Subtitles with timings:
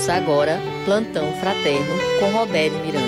[0.00, 3.06] Ouça agora Plantão Fraterno com Robério Miranda.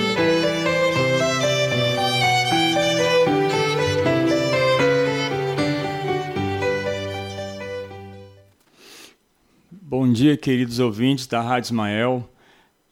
[9.70, 12.28] Bom dia, queridos ouvintes da Rádio Ismael.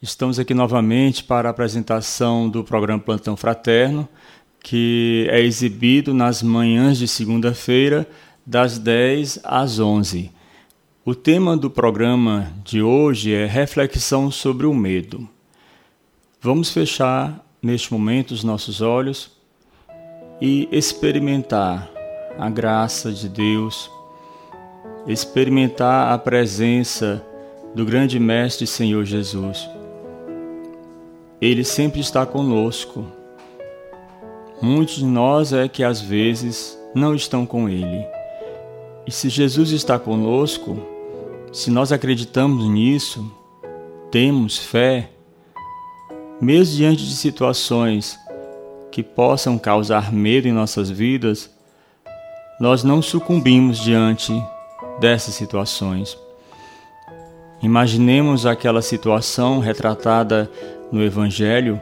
[0.01, 4.09] Estamos aqui novamente para a apresentação do programa Plantão Fraterno,
[4.63, 8.07] que é exibido nas manhãs de segunda-feira,
[8.43, 10.31] das 10 às 11.
[11.03, 15.27] O tema do programa de hoje é reflexão sobre o medo.
[16.39, 19.31] Vamos fechar neste momento os nossos olhos
[20.39, 21.89] e experimentar
[22.37, 23.89] a graça de Deus,
[25.07, 27.25] experimentar a presença
[27.73, 29.67] do grande Mestre Senhor Jesus.
[31.41, 33.07] Ele sempre está conosco.
[34.61, 38.05] Muitos de nós é que às vezes não estão com Ele.
[39.07, 40.90] E se Jesus está conosco,
[41.51, 43.29] se nós acreditamos nisso,
[44.09, 45.09] temos fé,
[46.39, 48.17] mesmo diante de situações
[48.91, 51.49] que possam causar medo em nossas vidas,
[52.59, 54.33] nós não sucumbimos diante
[54.99, 56.17] dessas situações.
[57.61, 60.49] Imaginemos aquela situação retratada
[60.91, 61.81] no Evangelho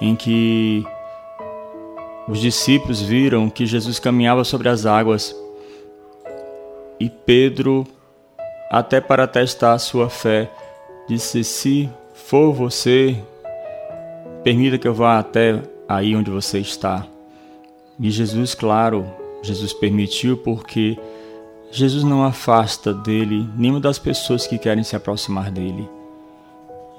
[0.00, 0.84] em que
[2.28, 5.34] os discípulos viram que Jesus caminhava sobre as águas
[7.00, 7.86] e Pedro,
[8.70, 10.50] até para testar a sua fé,
[11.08, 13.16] disse: Se for você,
[14.44, 17.06] permita que eu vá até aí onde você está.
[17.98, 19.06] E Jesus, claro,
[19.42, 20.98] Jesus permitiu porque
[21.70, 25.88] Jesus não afasta dele nenhuma das pessoas que querem se aproximar dele.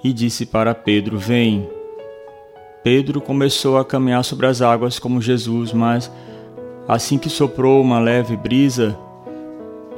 [0.03, 1.69] E disse para Pedro: Vem.
[2.81, 6.09] Pedro começou a caminhar sobre as águas como Jesus, mas
[6.87, 8.97] assim que soprou uma leve brisa,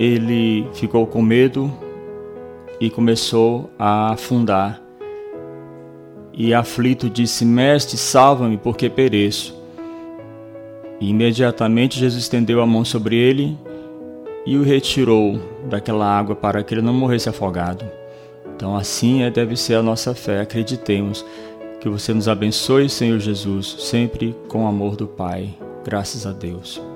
[0.01, 1.71] ele ficou com medo
[2.79, 4.81] e começou a afundar.
[6.33, 9.55] E aflito disse: Mestre, salva-me, porque pereço.
[10.99, 13.55] E imediatamente Jesus estendeu a mão sobre ele
[14.43, 15.39] e o retirou
[15.69, 17.85] daquela água para que ele não morresse afogado.
[18.55, 20.41] Então, assim é, deve ser a nossa fé.
[20.41, 21.23] Acreditemos
[21.79, 25.49] que você nos abençoe, Senhor Jesus, sempre com o amor do Pai.
[25.83, 26.90] Graças a Deus.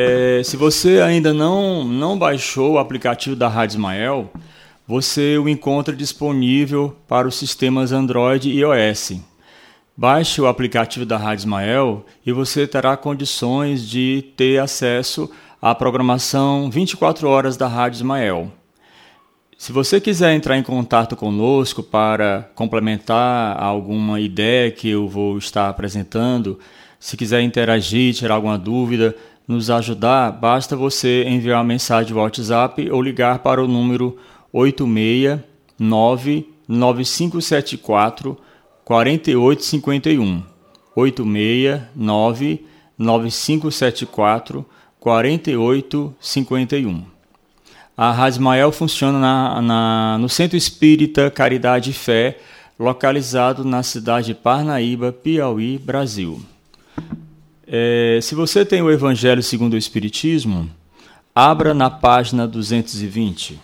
[0.00, 4.30] É, se você ainda não, não baixou o aplicativo da Rádio Ismael,
[4.86, 9.14] você o encontra disponível para os sistemas Android e iOS.
[9.96, 15.28] Baixe o aplicativo da Rádio Ismael e você terá condições de ter acesso
[15.60, 18.52] à programação 24 horas da Rádio Ismael.
[19.58, 25.68] Se você quiser entrar em contato conosco para complementar alguma ideia que eu vou estar
[25.68, 26.56] apresentando,
[27.00, 29.16] se quiser interagir, tirar alguma dúvida,
[29.48, 34.18] nos ajudar, basta você enviar uma mensagem de WhatsApp ou ligar para o número
[34.52, 38.36] 869 9574
[38.84, 40.42] 4851.
[40.94, 42.66] 869
[42.98, 44.66] 9574
[45.00, 47.04] 4851.
[47.96, 52.38] A Rádio funciona na, na, no Centro Espírita Caridade e Fé,
[52.78, 56.42] localizado na cidade de Parnaíba, Piauí, Brasil.
[57.70, 60.70] É, se você tem o Evangelho segundo o Espiritismo,
[61.34, 63.60] abra na página 220.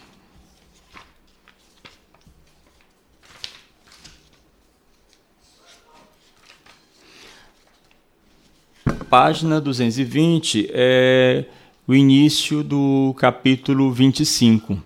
[9.08, 11.46] Página 220 é
[11.88, 14.82] o início do capítulo 25.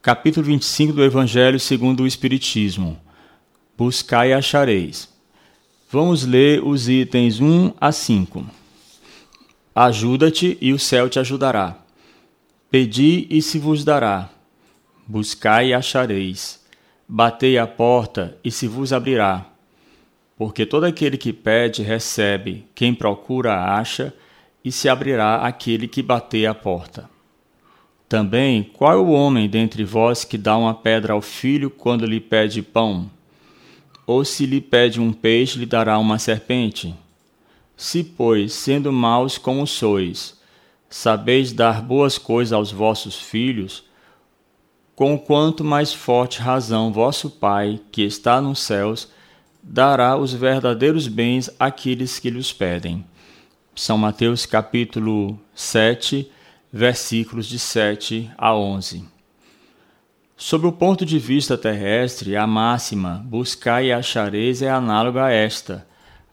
[0.00, 2.98] Capítulo 25 do Evangelho segundo o Espiritismo.
[3.76, 5.11] Buscai e achareis.
[5.92, 8.46] Vamos ler os itens 1 a 5.
[9.74, 11.76] Ajuda-te e o céu te ajudará.
[12.70, 14.30] Pedi e se vos dará.
[15.06, 16.64] Buscai e achareis.
[17.06, 19.44] Batei a porta e se vos abrirá.
[20.34, 24.14] Porque todo aquele que pede, recebe, quem procura, acha,
[24.64, 27.06] e se abrirá aquele que bater a porta.
[28.08, 32.18] Também, qual é o homem dentre vós que dá uma pedra ao filho quando lhe
[32.18, 33.10] pede pão?
[34.06, 36.94] Ou se lhe pede um peixe, lhe dará uma serpente?
[37.76, 40.38] Se, pois, sendo maus como sois,
[40.88, 43.84] sabeis dar boas coisas aos vossos filhos,
[44.94, 49.08] com quanto mais forte razão vosso Pai, que está nos céus,
[49.62, 53.04] dará os verdadeiros bens àqueles que lhes pedem.
[53.74, 56.30] São Mateus capítulo 7,
[56.72, 59.04] versículos de 7 a 11.
[60.44, 65.86] Sob o ponto de vista terrestre, a máxima buscai e achareis é análoga a esta.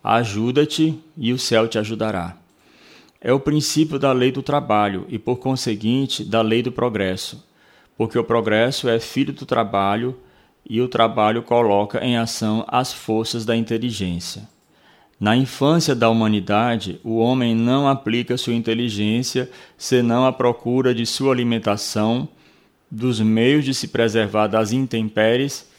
[0.04, 2.36] Ajuda-te e o céu te ajudará.
[3.22, 7.48] É o princípio da lei do trabalho e, por conseguinte, da lei do progresso,
[7.96, 10.18] porque o progresso é filho do trabalho
[10.68, 14.50] e o trabalho coloca em ação as forças da inteligência.
[15.20, 21.32] Na infância da humanidade, o homem não aplica sua inteligência senão à procura de sua
[21.32, 22.28] alimentação,
[22.90, 25.70] dos meios de se preservar das intempéries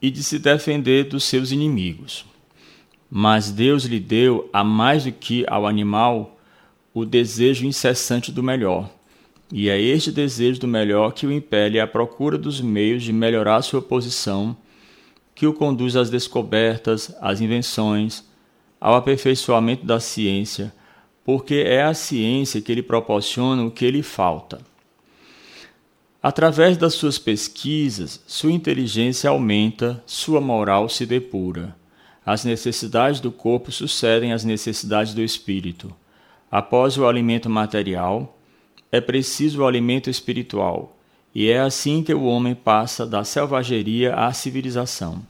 [0.00, 2.24] e de se defender dos seus inimigos.
[3.10, 6.38] Mas Deus lhe deu, a mais do que ao animal,
[6.94, 8.90] o desejo incessante do melhor.
[9.52, 13.60] E é este desejo do melhor que o impele à procura dos meios de melhorar
[13.62, 14.56] sua posição,
[15.34, 18.24] que o conduz às descobertas, às invenções,
[18.80, 20.72] ao aperfeiçoamento da ciência,
[21.24, 24.71] porque é a ciência que lhe proporciona o que lhe falta.
[26.22, 31.74] Através das suas pesquisas, sua inteligência aumenta, sua moral se depura.
[32.24, 35.92] As necessidades do corpo sucedem às necessidades do espírito.
[36.48, 38.38] Após o alimento material,
[38.92, 40.96] é preciso o alimento espiritual,
[41.34, 45.22] e é assim que o homem passa da selvageria à civilização.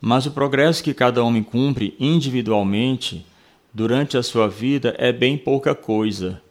[0.00, 3.24] Mas o progresso que cada homem cumpre individualmente
[3.72, 6.42] durante a sua vida é bem pouca coisa,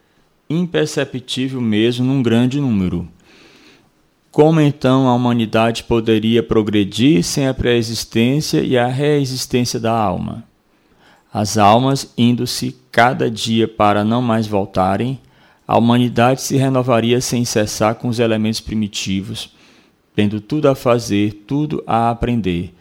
[0.50, 3.10] imperceptível mesmo num grande número.
[4.36, 10.44] Como então a humanidade poderia progredir sem a pré-existência e a reexistência da alma?
[11.34, 15.22] As almas, indo-se cada dia para não mais voltarem,
[15.66, 19.56] a humanidade se renovaria sem cessar com os elementos primitivos,
[20.14, 22.74] tendo tudo a fazer, tudo a aprender,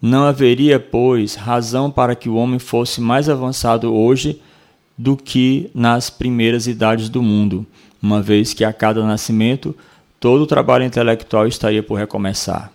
[0.00, 4.40] não haveria, pois, razão para que o homem fosse mais avançado hoje
[4.96, 7.66] do que nas primeiras idades do mundo,
[8.02, 9.76] uma vez que a cada nascimento
[10.22, 12.70] todo o trabalho intelectual estaria por recomeçar.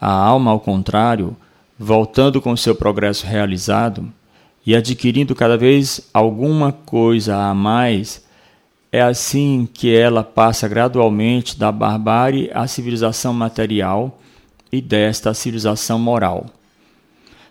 [0.00, 1.36] A alma, ao contrário,
[1.78, 4.10] voltando com seu progresso realizado
[4.64, 8.24] e adquirindo cada vez alguma coisa a mais,
[8.90, 14.18] é assim que ela passa gradualmente da barbárie à civilização material
[14.72, 16.46] e desta civilização moral.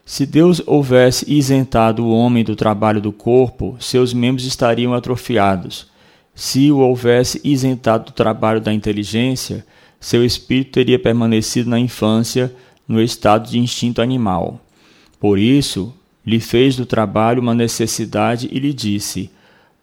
[0.03, 5.92] Se Deus houvesse isentado o homem do trabalho do corpo, seus membros estariam atrofiados.
[6.35, 9.65] Se o houvesse isentado do trabalho da inteligência,
[9.99, 12.53] seu espírito teria permanecido na infância
[12.87, 14.59] no estado de instinto animal.
[15.19, 15.93] Por isso,
[16.25, 19.29] lhe fez do trabalho uma necessidade e lhe disse: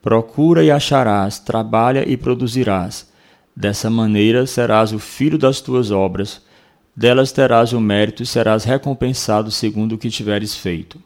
[0.02, 3.08] Procura e acharás, trabalha e produzirás.
[3.54, 6.42] Dessa maneira serás o filho das tuas obras
[7.00, 11.02] delas terás o mérito e serás recompensado segundo o que tiveres feito.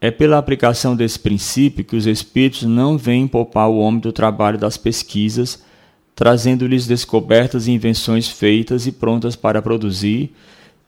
[0.00, 4.58] É pela aplicação desse princípio que os espíritos não vêm poupar o homem do trabalho
[4.58, 5.64] das pesquisas,
[6.14, 10.34] trazendo-lhes descobertas e invenções feitas e prontas para produzir,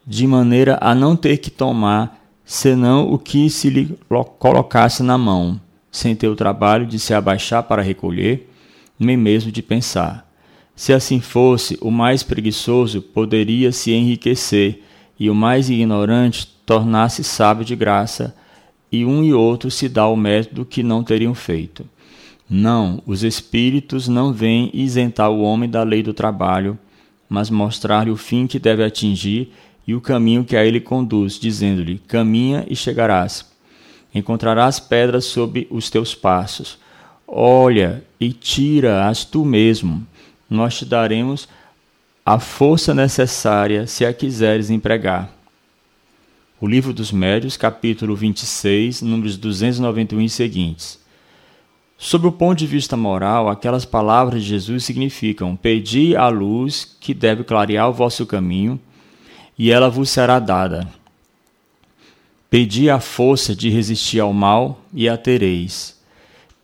[0.06, 3.98] de maneira a não ter que tomar senão o que se lhe
[4.38, 5.60] colocasse na mão,
[5.92, 8.50] sem ter o trabalho de se abaixar para recolher,
[8.98, 10.26] nem mesmo de pensar.
[10.74, 14.82] Se assim fosse, o mais preguiçoso poderia se enriquecer,
[15.20, 18.34] e o mais ignorante tornar-se sábio de graça,
[18.90, 21.84] e um e outro se dá o mérito que não teriam feito.
[22.48, 26.78] Não, os espíritos não vêm isentar o homem da lei do trabalho,
[27.28, 29.52] mas mostrar-lhe o fim que deve atingir
[29.86, 33.44] e o caminho que a ele conduz, dizendo-lhe: Caminha e chegarás.
[34.14, 36.78] Encontrarás pedras sob os teus passos.
[37.26, 40.06] Olha e tira-as tu mesmo
[40.48, 41.48] nós te daremos
[42.24, 45.30] a força necessária se a quiseres empregar.
[46.60, 50.98] O Livro dos Médios, capítulo 26, números 291 e seguintes.
[51.96, 57.14] Sob o ponto de vista moral, aquelas palavras de Jesus significam: Pedi a luz que
[57.14, 58.80] deve clarear o vosso caminho,
[59.56, 60.88] e ela vos será dada.
[62.50, 65.96] Pedi a força de resistir ao mal, e a tereis.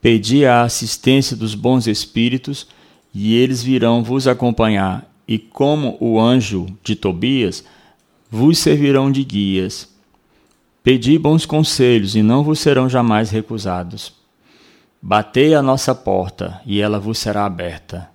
[0.02, 2.66] Pedi a assistência dos bons espíritos,
[3.14, 7.62] e eles virão vos acompanhar, e como o anjo de Tobias,
[8.34, 9.88] vos servirão de guias.
[10.82, 14.12] Pedi bons conselhos, e não vos serão jamais recusados.
[15.00, 18.10] Batei a nossa porta, e ela vos será aberta.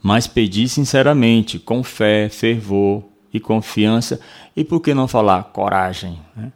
[0.00, 3.02] Mas pedi sinceramente, com fé, fervor
[3.34, 4.20] e confiança,
[4.56, 6.16] e por que não falar coragem?
[6.36, 6.52] Né?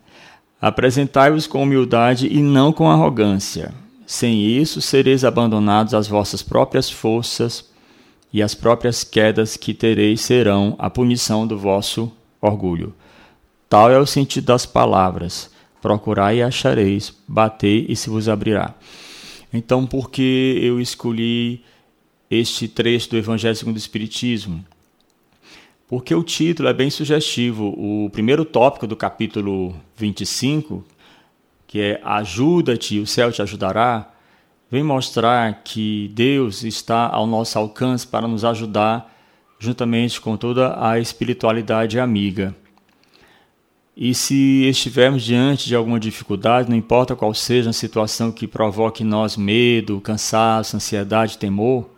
[0.63, 3.75] Apresentai-vos com humildade e não com arrogância.
[4.07, 7.69] Sem isso, sereis abandonados às vossas próprias forças
[8.33, 12.95] e as próprias quedas que tereis serão a punição do vosso orgulho.
[13.71, 15.51] Tal é o sentido das palavras:
[15.81, 18.75] procurai e achareis, batei e se vos abrirá.
[19.51, 21.65] Então, por que eu escolhi
[22.31, 24.63] este trecho do Evangelho segundo o Espiritismo?
[25.89, 27.75] Porque o título é bem sugestivo.
[27.79, 30.85] O primeiro tópico do capítulo 25
[31.71, 34.11] que é ajuda-te, o céu te ajudará,
[34.69, 39.17] vem mostrar que Deus está ao nosso alcance para nos ajudar,
[39.57, 42.57] juntamente com toda a espiritualidade amiga.
[43.97, 49.03] E se estivermos diante de alguma dificuldade, não importa qual seja a situação que provoque
[49.03, 51.91] em nós medo, cansaço, ansiedade, temor,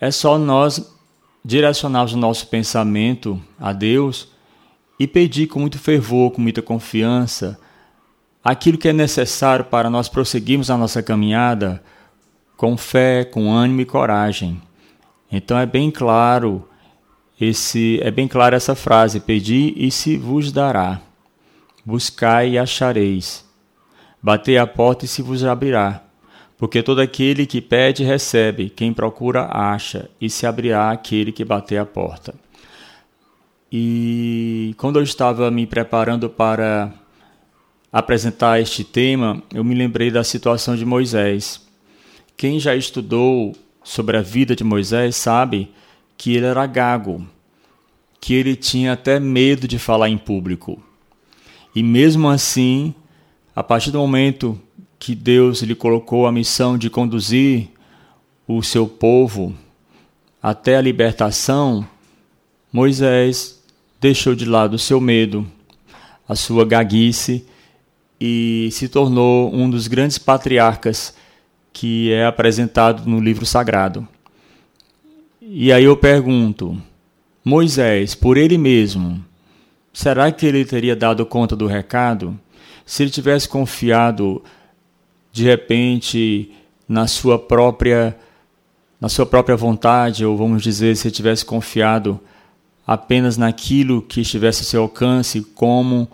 [0.00, 0.96] é só nós
[1.44, 4.28] direcionarmos o nosso pensamento a Deus
[4.98, 7.58] e pedir com muito fervor, com muita confiança,
[8.42, 11.82] aquilo que é necessário para nós prosseguirmos a nossa caminhada
[12.56, 14.60] com fé, com ânimo e coragem.
[15.30, 16.68] Então é bem claro
[17.40, 21.00] esse é bem clara essa frase: pedi e se vos dará.
[21.84, 23.44] Buscai e achareis.
[24.22, 26.02] Batei a porta e se vos abrirá.
[26.56, 31.78] Porque todo aquele que pede recebe, quem procura acha, e se abrirá aquele que bater
[31.78, 32.34] a porta.
[33.70, 36.92] E quando eu estava me preparando para
[37.92, 41.64] apresentar este tema, eu me lembrei da situação de Moisés.
[42.36, 43.54] Quem já estudou
[43.84, 45.70] sobre a vida de Moisés sabe
[46.18, 47.24] que ele era gago,
[48.20, 50.82] que ele tinha até medo de falar em público.
[51.74, 52.92] E mesmo assim,
[53.54, 54.60] a partir do momento
[54.98, 57.68] que Deus lhe colocou a missão de conduzir
[58.48, 59.54] o seu povo
[60.42, 61.86] até a libertação,
[62.72, 63.62] Moisés
[64.00, 65.46] deixou de lado o seu medo,
[66.28, 67.46] a sua gaguice
[68.20, 71.14] e se tornou um dos grandes patriarcas
[71.72, 74.06] que é apresentado no livro sagrado.
[75.50, 76.76] E aí eu pergunto:
[77.42, 79.24] Moisés, por ele mesmo,
[79.94, 82.38] será que ele teria dado conta do recado?
[82.84, 84.42] Se ele tivesse confiado
[85.32, 86.52] de repente
[86.86, 88.14] na sua própria
[89.00, 92.20] na sua própria vontade, ou vamos dizer, se ele tivesse confiado
[92.86, 96.06] apenas naquilo que estivesse a seu alcance como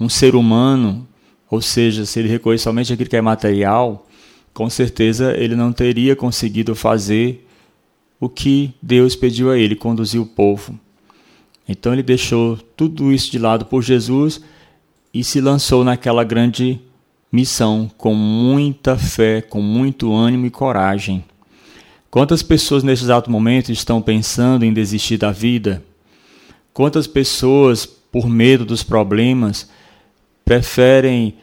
[0.00, 1.06] um ser humano,
[1.48, 4.08] ou seja, se ele recorrer somente àquilo que é material,
[4.52, 7.46] com certeza ele não teria conseguido fazer
[8.20, 10.78] o que Deus pediu a ele, conduzir o povo.
[11.66, 14.42] Então ele deixou tudo isso de lado por Jesus
[15.12, 16.78] e se lançou naquela grande
[17.32, 21.24] missão com muita fé, com muito ânimo e coragem.
[22.10, 25.82] Quantas pessoas nesse exato momento estão pensando em desistir da vida?
[26.74, 29.70] Quantas pessoas, por medo dos problemas,
[30.44, 31.34] preferem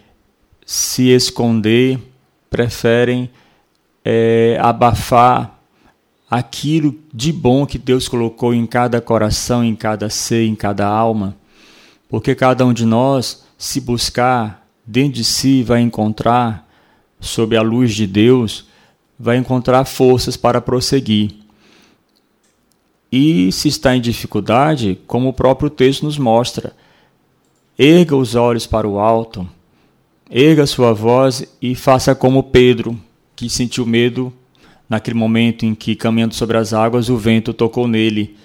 [0.65, 1.97] se esconder,
[2.49, 3.29] preferem
[4.03, 5.56] é, abafar
[6.29, 11.35] aquilo de bom que Deus colocou em cada coração, em cada ser, em cada alma.
[12.09, 16.67] Porque cada um de nós, se buscar dentro de si, vai encontrar,
[17.19, 18.67] sob a luz de Deus,
[19.17, 21.35] vai encontrar forças para prosseguir.
[23.11, 26.75] E se está em dificuldade, como o próprio texto nos mostra,
[27.79, 29.47] erga os olhos para o alto,
[30.29, 32.99] erga sua voz e faça como Pedro,
[33.35, 34.33] que sentiu medo
[34.89, 38.35] Naquele momento em que, caminhando sobre as águas, o vento tocou nele.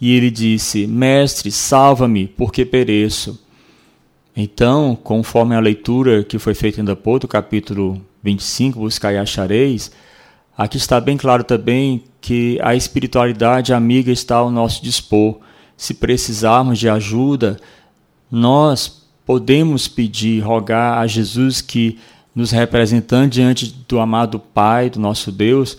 [0.00, 3.38] E ele disse: Mestre, salva-me, porque pereço.
[4.36, 9.90] Então, conforme a leitura que foi feita em Dapoto, capítulo 25, Buscai e achareis,
[10.56, 15.38] aqui está bem claro também que a espiritualidade amiga está ao nosso dispor.
[15.76, 17.58] Se precisarmos de ajuda,
[18.30, 21.98] nós podemos pedir, rogar a Jesus que
[22.34, 25.78] nos representando diante do amado Pai, do nosso Deus,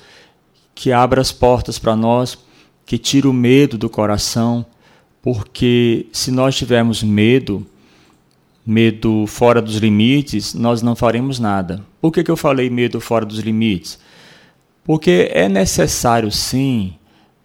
[0.76, 2.38] que abra as portas para nós,
[2.86, 4.66] que tire o medo do coração,
[5.22, 7.66] porque se nós tivermos medo,
[8.66, 11.84] medo fora dos limites, nós não faremos nada.
[12.02, 14.00] Por que, que eu falei medo fora dos limites?
[14.84, 16.96] Porque é necessário, sim,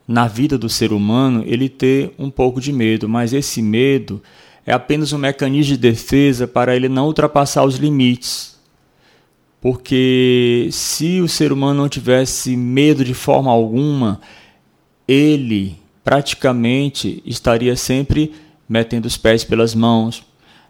[0.08, 4.22] na vida do ser humano, ele ter um pouco de medo, mas esse medo
[4.64, 8.55] é apenas um mecanismo de defesa para ele não ultrapassar os limites
[9.66, 14.20] porque se o ser humano não tivesse medo de forma alguma,
[15.08, 18.32] ele praticamente estaria sempre
[18.68, 20.24] metendo os pés pelas mãos,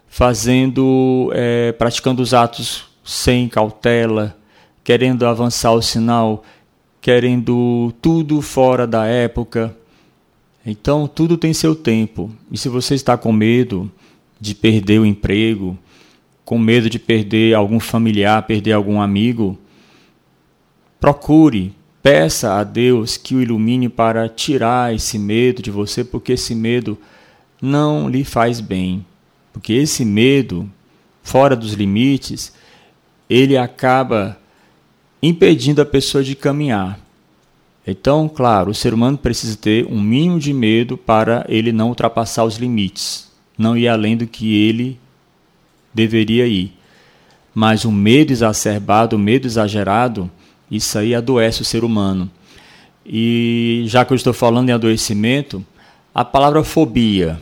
[0.07, 4.35] fazendo, é, praticando os atos sem cautela,
[4.83, 6.43] querendo avançar o sinal,
[6.99, 9.77] querendo tudo fora da época.
[10.65, 12.31] Então, tudo tem seu tempo.
[12.51, 13.91] E se você está com medo
[14.41, 15.77] de perder o emprego,
[16.47, 19.59] com medo de perder algum familiar, perder algum amigo,
[20.97, 26.55] procure, peça a Deus que o ilumine para tirar esse medo de você, porque esse
[26.55, 26.97] medo
[27.61, 29.05] não lhe faz bem.
[29.51, 30.71] Porque esse medo,
[31.21, 32.53] fora dos limites,
[33.29, 34.39] ele acaba
[35.21, 36.97] impedindo a pessoa de caminhar.
[37.85, 42.45] Então, claro, o ser humano precisa ter um mínimo de medo para ele não ultrapassar
[42.45, 44.97] os limites, não ir além do que ele
[45.97, 46.71] deveria ir.
[47.53, 50.29] mas o medo exacerbado, o medo exagerado,
[50.69, 52.29] isso aí adoece o ser humano.
[53.03, 55.65] E já que eu estou falando em adoecimento,
[56.13, 57.39] a palavra fobia.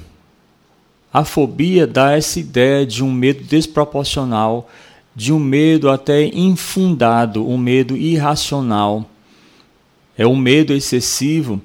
[1.12, 4.70] A fobia dá essa ideia de um medo desproporcional,
[5.14, 9.10] de um medo até infundado, um medo irracional.
[10.18, 11.62] É um medo excessivo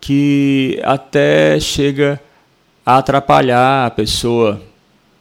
[0.00, 2.20] que até chega
[2.86, 4.62] a atrapalhar a pessoa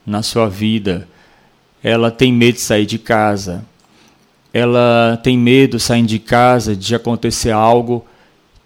[0.10, 1.08] na sua vida.
[1.84, 3.64] Ela tem medo de sair de casa.
[4.52, 8.06] Ela tem medo saindo de casa de acontecer algo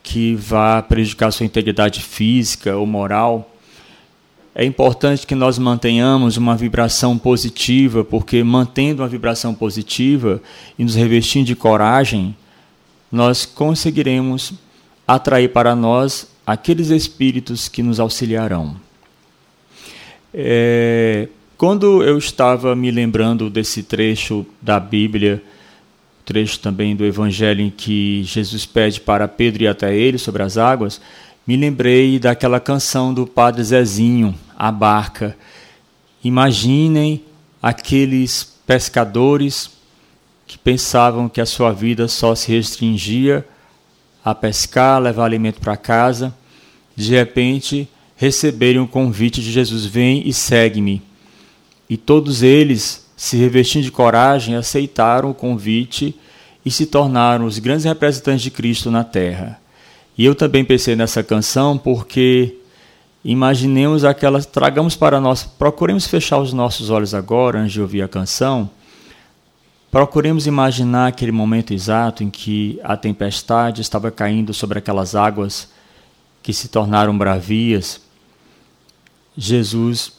[0.02, 3.50] que vá prejudicar sua integridade física ou moral.
[4.56, 10.42] É importante que nós mantenhamos uma vibração positiva, porque mantendo uma vibração positiva
[10.78, 12.36] e nos revestindo de coragem,
[13.12, 14.54] nós conseguiremos
[15.08, 18.76] atrair para nós aqueles espíritos que nos auxiliarão.
[20.34, 25.44] É, quando eu estava me lembrando desse trecho da Bíblia,
[26.26, 30.58] trecho também do Evangelho em que Jesus pede para Pedro ir até ele sobre as
[30.58, 31.00] águas,
[31.46, 35.38] me lembrei daquela canção do Padre Zezinho, A Barca.
[36.24, 37.22] Imaginem
[37.62, 39.70] aqueles pescadores
[40.48, 43.46] que pensavam que a sua vida só se restringia
[44.24, 46.34] a pescar, levar alimento para casa,
[46.96, 47.90] de repente
[48.24, 51.02] receberem o convite de Jesus: Vem e segue-me.
[51.90, 56.16] E todos eles, se revestindo de coragem, aceitaram o convite
[56.66, 59.60] e se tornaram os grandes representantes de Cristo na terra.
[60.18, 62.56] E eu também pensei nessa canção porque
[63.26, 68.08] imaginemos aquelas, tragamos para nós, procuremos fechar os nossos olhos agora antes de ouvir a
[68.08, 68.70] canção.
[69.92, 75.68] Procuremos imaginar aquele momento exato em que a tempestade estava caindo sobre aquelas águas
[76.42, 78.02] que se tornaram bravias.
[79.38, 80.14] Jesus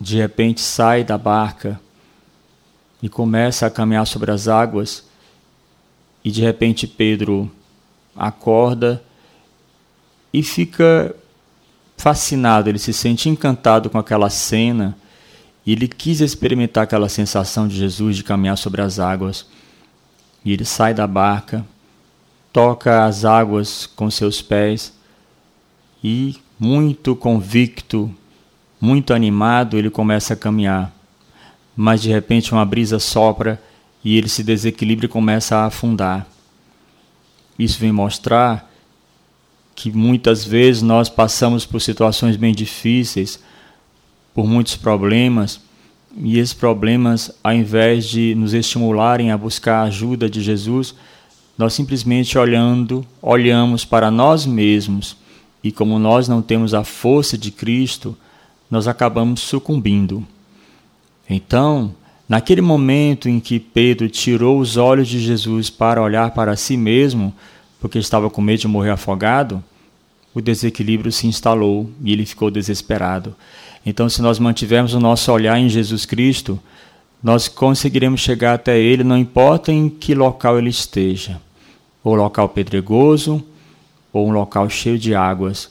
[0.00, 1.80] de repente sai da barca
[3.02, 5.04] e começa a caminhar sobre as águas,
[6.24, 7.50] e de repente Pedro
[8.14, 9.02] acorda
[10.32, 11.14] e fica
[11.96, 14.96] fascinado, ele se sente encantado com aquela cena
[15.64, 19.46] e ele quis experimentar aquela sensação de Jesus de caminhar sobre as águas.
[20.44, 21.64] E ele sai da barca,
[22.52, 24.92] toca as águas com seus pés
[26.02, 28.14] e, muito convicto,
[28.80, 30.92] muito animado, ele começa a caminhar.
[31.76, 33.60] Mas de repente uma brisa sopra
[34.02, 36.26] e ele se desequilibra e começa a afundar.
[37.58, 38.70] Isso vem mostrar
[39.74, 43.42] que muitas vezes nós passamos por situações bem difíceis,
[44.34, 45.60] por muitos problemas,
[46.16, 50.94] e esses problemas, ao invés de nos estimularem a buscar a ajuda de Jesus,
[51.56, 55.16] nós simplesmente olhando, olhamos para nós mesmos,
[55.62, 58.16] e como nós não temos a força de Cristo,
[58.70, 60.26] nós acabamos sucumbindo.
[61.28, 61.94] Então,
[62.28, 67.34] naquele momento em que Pedro tirou os olhos de Jesus para olhar para si mesmo,
[67.80, 69.62] porque estava com medo de morrer afogado,
[70.34, 73.34] o desequilíbrio se instalou e ele ficou desesperado.
[73.84, 76.58] Então, se nós mantivermos o nosso olhar em Jesus Cristo,
[77.22, 81.40] nós conseguiremos chegar até Ele, não importa em que local ele esteja
[82.02, 83.44] ou local pedregoso
[84.12, 85.70] ou um local cheio de águas.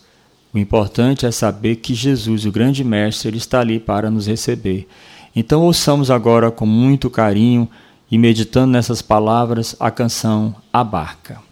[0.53, 4.87] O importante é saber que Jesus, o grande Mestre, ele está ali para nos receber.
[5.35, 7.69] Então, ouçamos agora com muito carinho
[8.09, 11.49] e meditando nessas palavras a canção A Barca.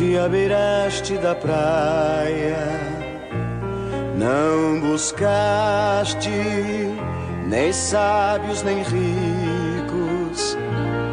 [0.00, 2.56] te abeiraste da praia,
[4.16, 6.30] não buscaste
[7.50, 10.56] nem sábios nem ricos,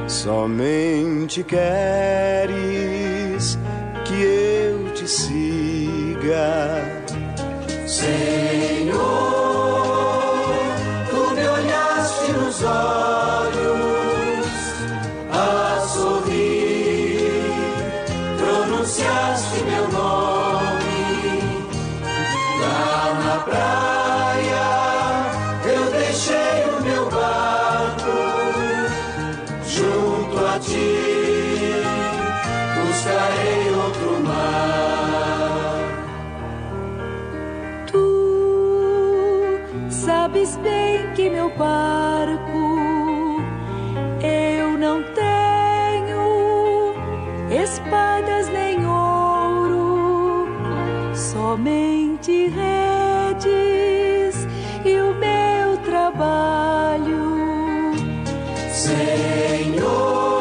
[0.08, 2.58] somente queres
[4.06, 7.04] que eu te siga,
[7.88, 8.98] Senhor.
[11.10, 13.67] Tu me olhaste nos olhos
[40.38, 43.40] sabes bem que meu barco
[44.22, 46.94] eu não tenho
[47.64, 48.78] espadas nem
[51.16, 54.48] somente redes
[54.86, 57.28] e o meu trabalho.
[58.72, 60.37] Senhor,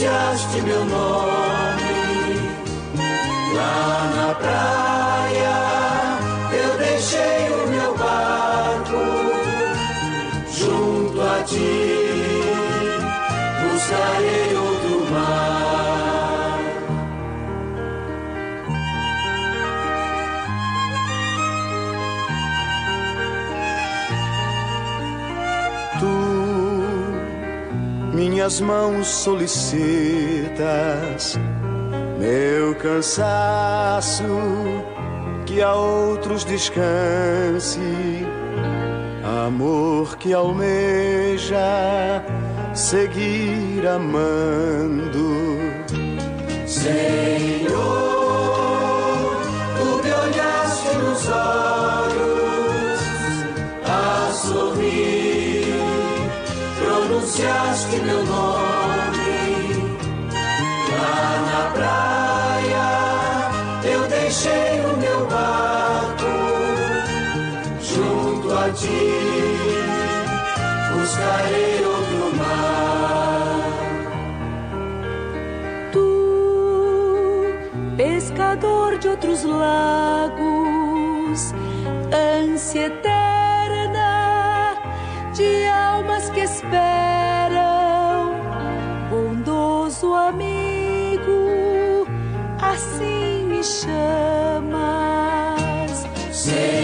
[0.00, 1.90] pronunciaste meu nome
[3.54, 5.69] lá na praia.
[28.12, 29.68] Minhas mãos solicitas,
[32.18, 34.24] meu cansaço,
[35.46, 37.80] que a outros descanse,
[39.46, 42.24] amor que almeja
[42.74, 45.30] seguir amando.
[46.66, 47.70] Senhor,
[49.76, 51.99] tu me olhaste nos olhos
[57.30, 59.86] pronunciaste meu nome
[60.90, 62.88] lá na praia.
[63.84, 66.26] Eu deixei o meu barco
[67.80, 69.12] junto a ti,
[70.92, 73.60] buscarei outro mar.
[75.92, 76.06] Tu,
[77.96, 80.40] pescador de outros lagos,
[82.12, 84.20] ânsia eterna
[85.32, 87.19] de almas que esperam,
[92.80, 94.70] assim me chamas.
[96.32, 96.79] Senhor,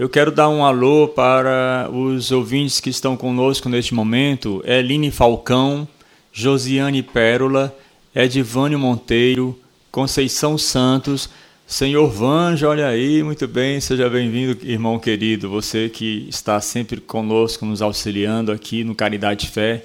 [0.00, 5.86] Eu quero dar um alô para os ouvintes que estão conosco neste momento: Eline Falcão,
[6.32, 7.76] Josiane Pérola,
[8.14, 9.60] Edivânio Monteiro,
[9.92, 11.28] Conceição Santos,
[11.66, 17.66] Senhor Vanjo, olha aí, muito bem, seja bem-vindo, irmão querido, você que está sempre conosco,
[17.66, 19.84] nos auxiliando aqui no Caridade Fé.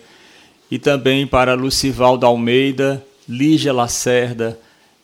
[0.71, 4.57] E também para Lucivaldo Almeida, Lígia Lacerda,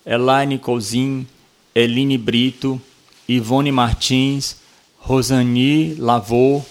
[0.05, 1.27] Elaine Cousin,
[1.75, 2.81] Eline Brito,
[3.27, 4.60] Ivone Martins,
[5.03, 6.61] Rosani Lavô,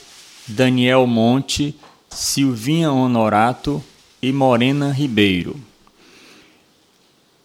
[0.46, 1.74] Daniel Monte,
[2.08, 3.82] Silvinha Honorato
[4.22, 5.56] e Morena Ribeiro.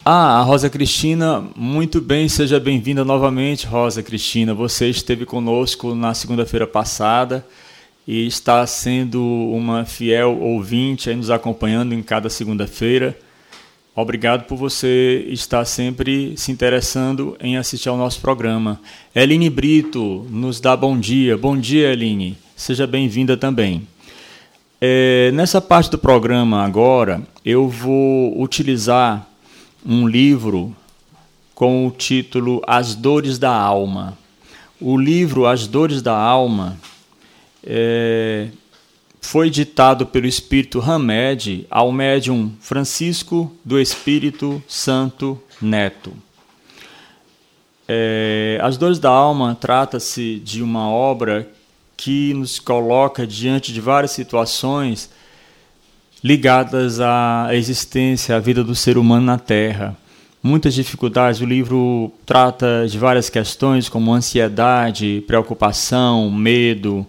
[0.05, 4.53] Ah, a Rosa Cristina, muito bem, seja bem-vinda novamente, Rosa Cristina.
[4.53, 7.43] Você esteve conosco na segunda-feira passada
[8.07, 13.17] e está sendo uma fiel ouvinte, aí nos acompanhando em cada segunda-feira.
[13.97, 18.77] Obrigado por você estar sempre se interessando em assistir ao nosso programa.
[19.15, 21.37] Eline Brito nos dá bom dia.
[21.37, 22.37] Bom dia, Eline.
[22.57, 23.87] Seja bem-vinda também.
[24.81, 29.25] É, nessa parte do programa agora, eu vou utilizar
[29.85, 30.75] um livro
[31.53, 34.17] com o título As Dores da Alma.
[34.77, 36.77] O livro As Dores da Alma
[37.63, 38.49] é,
[39.25, 46.13] foi ditado pelo Espírito Hamed ao médium Francisco do Espírito Santo Neto.
[47.87, 51.49] É, As Dores da Alma trata-se de uma obra
[51.97, 55.09] que nos coloca diante de várias situações
[56.23, 59.97] ligadas à existência, à vida do ser humano na Terra.
[60.41, 61.41] Muitas dificuldades.
[61.41, 67.05] O livro trata de várias questões, como ansiedade, preocupação, medo.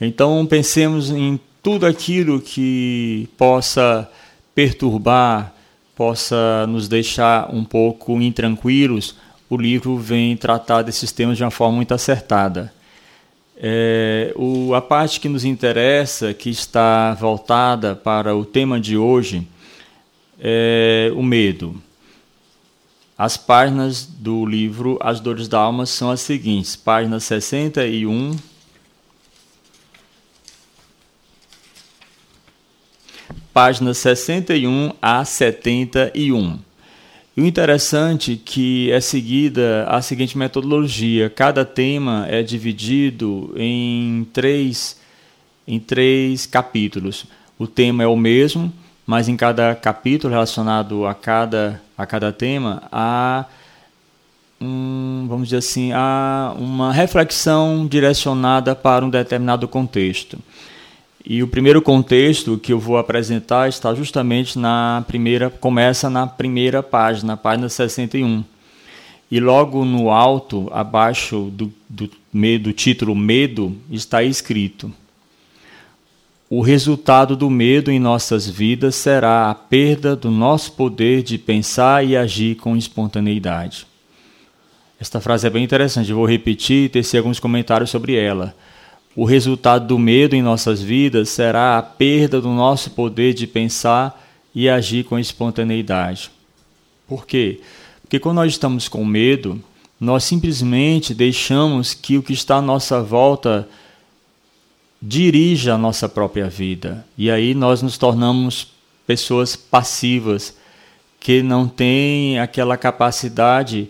[0.00, 4.10] Então, pensemos em tudo aquilo que possa
[4.54, 5.54] perturbar,
[5.96, 9.16] possa nos deixar um pouco intranquilos.
[9.48, 12.72] O livro vem tratar desses temas de uma forma muito acertada.
[13.56, 19.46] É, o, a parte que nos interessa, que está voltada para o tema de hoje,
[20.40, 21.80] é o medo.
[23.16, 28.36] As páginas do livro As Dores da Alma são as seguintes: página 61,
[33.54, 36.58] páginas 61 a 71.
[37.36, 44.26] E o interessante é que é seguida a seguinte metodologia: cada tema é dividido em
[44.32, 45.00] três
[45.66, 47.24] em três capítulos.
[47.58, 48.70] O tema é o mesmo,
[49.06, 53.46] mas em cada capítulo relacionado a cada, a cada tema há
[54.60, 60.38] um, vamos dizer assim, há uma reflexão direcionada para um determinado contexto.
[61.26, 66.82] E o primeiro contexto que eu vou apresentar está justamente na primeira, começa na primeira
[66.82, 68.44] página, página 61.
[69.30, 72.10] E logo no alto, abaixo do, do,
[72.60, 74.92] do título Medo, está escrito:
[76.50, 82.04] O resultado do medo em nossas vidas será a perda do nosso poder de pensar
[82.06, 83.86] e agir com espontaneidade.
[85.00, 88.54] Esta frase é bem interessante, eu vou repetir e tecer alguns comentários sobre ela.
[89.16, 94.20] O resultado do medo em nossas vidas será a perda do nosso poder de pensar
[94.54, 96.30] e agir com espontaneidade.
[97.06, 97.60] Por quê?
[98.02, 99.62] Porque quando nós estamos com medo,
[100.00, 103.68] nós simplesmente deixamos que o que está à nossa volta
[105.00, 107.06] dirija a nossa própria vida.
[107.16, 108.72] E aí nós nos tornamos
[109.06, 110.56] pessoas passivas,
[111.20, 113.88] que não têm aquela capacidade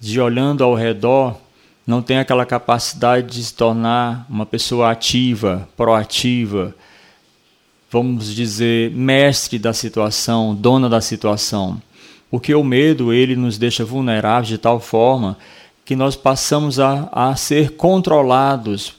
[0.00, 1.40] de olhando ao redor
[1.86, 6.74] não tem aquela capacidade de se tornar uma pessoa ativa, proativa,
[7.90, 11.80] vamos dizer, mestre da situação, dona da situação.
[12.28, 15.38] Porque o medo, ele nos deixa vulneráveis de tal forma
[15.84, 18.96] que nós passamos a, a ser controlados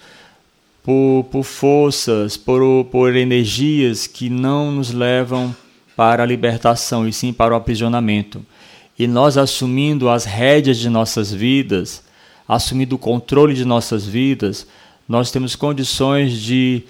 [0.82, 5.54] por, por forças, por, por energias que não nos levam
[5.98, 8.46] para a libertação, e sim para o aprisionamento.
[8.98, 12.07] E nós assumindo as rédeas de nossas vidas,
[12.48, 14.68] assumindo o controle de nossas vidas,
[15.08, 16.84] nós temos condições de,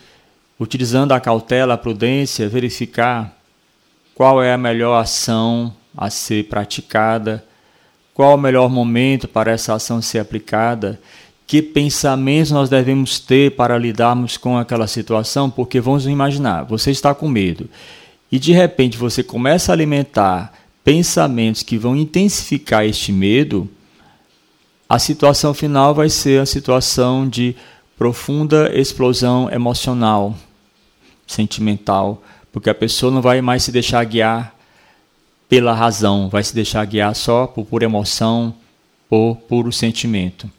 [0.60, 3.36] utilizando a cautela, a prudência, verificar
[4.13, 7.43] qual é a melhor ação a ser praticada,
[8.13, 11.00] qual o melhor momento para essa ação ser aplicada,
[11.46, 17.15] que pensamentos nós devemos ter para lidarmos com aquela situação, porque vamos imaginar, você está
[17.15, 17.70] com medo
[18.32, 23.70] e de repente você começa a alimentar pensamentos que vão intensificar este medo,
[24.89, 27.56] a situação final vai ser a situação de
[27.97, 30.36] profunda explosão emocional,
[31.26, 34.56] sentimental, porque a pessoa não vai mais se deixar guiar
[35.50, 38.54] pela razão, vai se deixar guiar só por pura emoção
[39.10, 40.50] ou puro sentimento.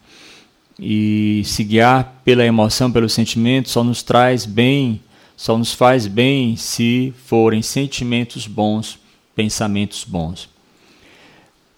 [0.78, 5.00] E se guiar pela emoção, pelo sentimento, só nos traz bem,
[5.36, 8.98] só nos faz bem se forem sentimentos bons,
[9.34, 10.48] pensamentos bons.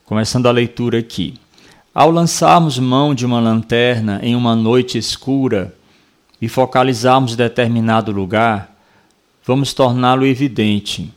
[0.04, 1.34] Começando a leitura aqui.
[1.92, 5.74] Ao lançarmos mão de uma lanterna em uma noite escura
[6.40, 8.76] e focalizarmos determinado lugar,
[9.44, 11.12] vamos torná-lo evidente.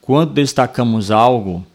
[0.00, 1.66] Quando destacamos algo,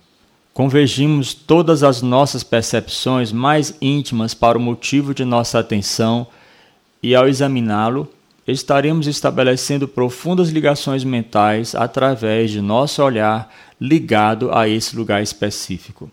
[0.53, 6.25] convergimos todas as nossas percepções mais íntimas para o motivo de nossa atenção
[7.03, 8.07] e, ao examiná-lo,
[8.47, 16.09] estaremos estabelecendo profundas ligações mentais através de nosso olhar ligado a esse lugar específico.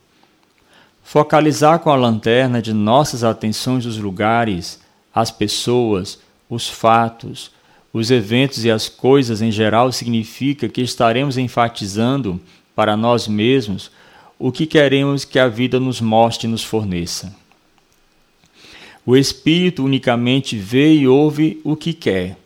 [1.10, 4.78] Focalizar com a lanterna de nossas atenções os lugares,
[5.14, 6.18] as pessoas,
[6.50, 7.50] os fatos,
[7.94, 12.38] os eventos e as coisas em geral significa que estaremos enfatizando
[12.76, 13.90] para nós mesmos
[14.38, 17.34] o que queremos que a vida nos mostre e nos forneça.
[19.06, 22.36] O Espírito unicamente vê e ouve o que quer.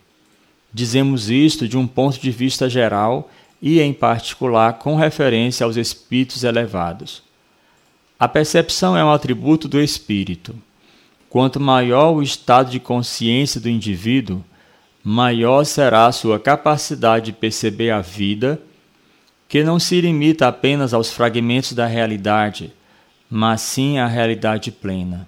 [0.73, 3.29] Dizemos isto de um ponto de vista geral
[3.61, 7.32] e, em particular, com referência aos espíritos elevados.
[8.23, 10.55] A percepção é um atributo do espírito.
[11.29, 14.41] Quanto maior o estado de consciência do indivíduo,
[15.03, 18.61] maior será a sua capacidade de perceber a vida,
[19.49, 22.71] que não se limita apenas aos fragmentos da realidade,
[23.29, 25.27] mas sim à realidade plena.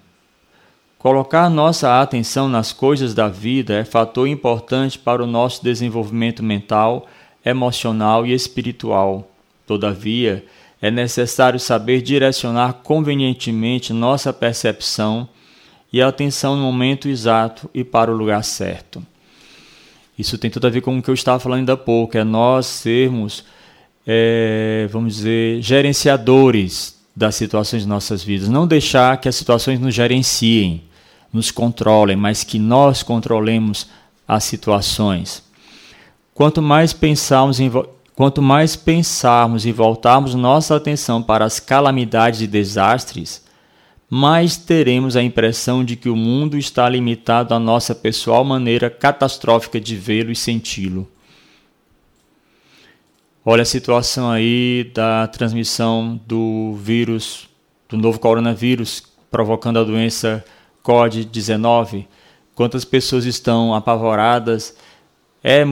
[0.98, 7.06] Colocar nossa atenção nas coisas da vida é fator importante para o nosso desenvolvimento mental,
[7.44, 9.30] emocional e espiritual.
[9.66, 10.46] Todavia,
[10.80, 15.28] é necessário saber direcionar convenientemente nossa percepção
[15.92, 19.02] e atenção no momento exato e para o lugar certo.
[20.18, 22.24] Isso tem tudo a ver com o que eu estava falando ainda há pouco, é
[22.24, 23.44] nós sermos,
[24.06, 28.48] é, vamos dizer, gerenciadores das situações de nossas vidas.
[28.48, 30.82] Não deixar que as situações nos gerenciem,
[31.32, 33.88] nos controlem, mas que nós controlemos
[34.28, 35.42] as situações.
[36.34, 37.70] Quanto mais pensarmos em
[38.16, 43.44] Quanto mais pensarmos e voltarmos nossa atenção para as calamidades e desastres,
[44.08, 49.78] mais teremos a impressão de que o mundo está limitado à nossa pessoal maneira catastrófica
[49.78, 51.06] de vê-lo e senti-lo.
[53.44, 57.46] Olha a situação aí da transmissão do vírus,
[57.86, 60.42] do novo coronavírus, provocando a doença
[60.82, 62.06] COVID-19.
[62.54, 64.74] Quantas pessoas estão apavoradas,
[65.48, 65.64] É,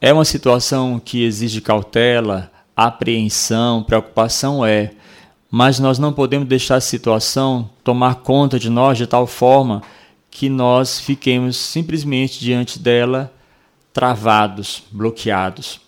[0.00, 4.64] é uma situação que exige cautela, apreensão, preocupação?
[4.64, 4.92] É.
[5.50, 9.82] Mas nós não podemos deixar a situação tomar conta de nós de tal forma
[10.30, 13.32] que nós fiquemos simplesmente diante dela
[13.92, 15.80] travados, bloqueados.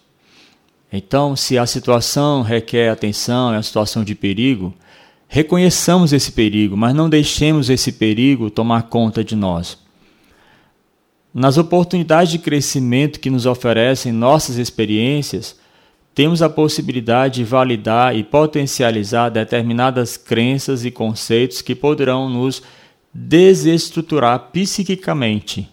[0.92, 4.75] Então, se a situação requer atenção, é uma situação de perigo,
[5.27, 9.79] reconheçamos esse perigo, mas não deixemos esse perigo tomar conta de nós.
[11.35, 15.57] Nas oportunidades de crescimento que nos oferecem nossas experiências,
[16.14, 22.62] temos a possibilidade de validar e potencializar determinadas crenças e conceitos que poderão nos
[23.14, 25.68] desestruturar psiquicamente,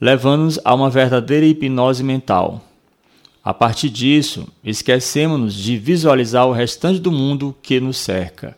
[0.00, 2.60] levando-nos a uma verdadeira hipnose mental.
[3.42, 8.56] A partir disso, esquecemos-nos de visualizar o restante do mundo que nos cerca.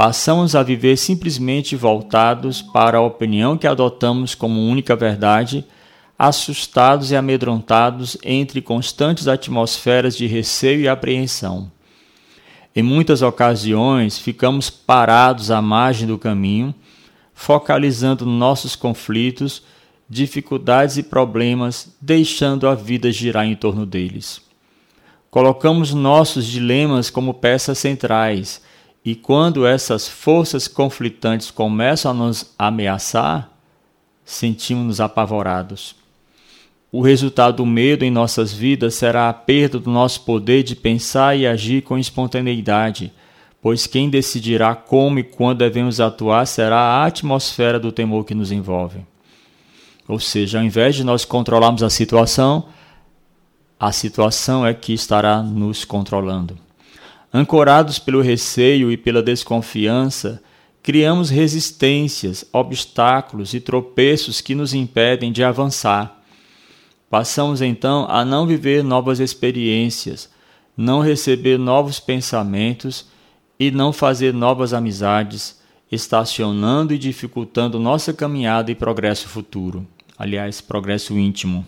[0.00, 5.62] Passamos a viver simplesmente voltados para a opinião que adotamos como única verdade,
[6.18, 11.70] assustados e amedrontados entre constantes atmosferas de receio e apreensão.
[12.74, 16.74] Em muitas ocasiões, ficamos parados à margem do caminho,
[17.34, 19.62] focalizando nossos conflitos
[20.08, 24.40] dificuldades e problemas, deixando a vida girar em torno deles.
[25.30, 28.62] Colocamos nossos dilemas como peças centrais,
[29.04, 33.50] e quando essas forças conflitantes começam a nos ameaçar,
[34.24, 35.96] sentimos-nos apavorados.
[36.92, 41.36] O resultado do medo em nossas vidas será a perda do nosso poder de pensar
[41.36, 43.12] e agir com espontaneidade,
[43.62, 48.50] pois quem decidirá como e quando devemos atuar será a atmosfera do temor que nos
[48.50, 49.00] envolve.
[50.08, 52.66] Ou seja, ao invés de nós controlarmos a situação,
[53.78, 56.58] a situação é que estará nos controlando.
[57.32, 60.42] Ancorados pelo receio e pela desconfiança,
[60.82, 66.22] criamos resistências, obstáculos e tropeços que nos impedem de avançar.
[67.08, 70.28] Passamos então a não viver novas experiências,
[70.76, 73.06] não receber novos pensamentos
[73.58, 79.86] e não fazer novas amizades, estacionando e dificultando nossa caminhada e progresso futuro
[80.20, 81.66] aliás, progresso íntimo.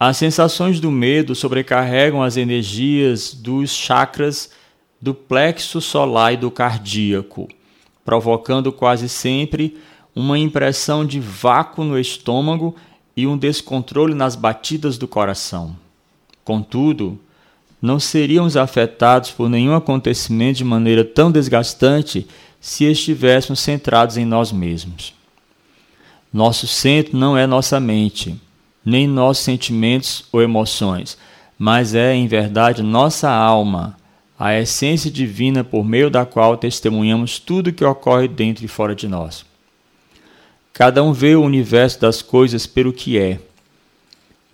[0.00, 4.50] As sensações do medo sobrecarregam as energias dos chakras
[5.00, 7.48] do plexo solar e do cardíaco,
[8.04, 9.76] provocando quase sempre
[10.14, 12.76] uma impressão de vácuo no estômago
[13.16, 15.76] e um descontrole nas batidas do coração.
[16.44, 17.18] Contudo,
[17.82, 22.26] não seríamos afetados por nenhum acontecimento de maneira tão desgastante
[22.60, 25.12] se estivéssemos centrados em nós mesmos.
[26.32, 28.40] Nosso centro não é nossa mente,
[28.88, 31.18] nem nossos sentimentos ou emoções,
[31.58, 33.96] mas é, em verdade, nossa alma,
[34.38, 39.06] a essência divina por meio da qual testemunhamos tudo que ocorre dentro e fora de
[39.06, 39.44] nós.
[40.72, 43.40] Cada um vê o universo das coisas pelo que é.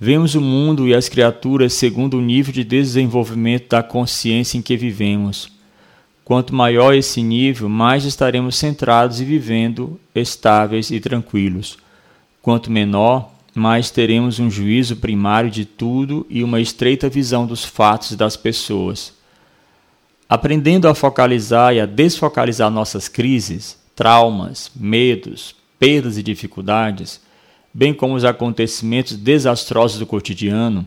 [0.01, 4.77] Vemos o mundo e as criaturas segundo o nível de desenvolvimento da consciência em que
[4.77, 5.49] vivemos.
[6.25, 11.77] Quanto maior esse nível, mais estaremos centrados e vivendo estáveis e tranquilos.
[12.43, 18.11] Quanto menor, mais teremos um juízo primário de tudo e uma estreita visão dos fatos
[18.11, 19.15] e das pessoas.
[20.29, 27.21] Aprendendo a focalizar e a desfocalizar nossas crises, traumas, medos, perdas e dificuldades,
[27.73, 30.87] bem como os acontecimentos desastrosos do cotidiano,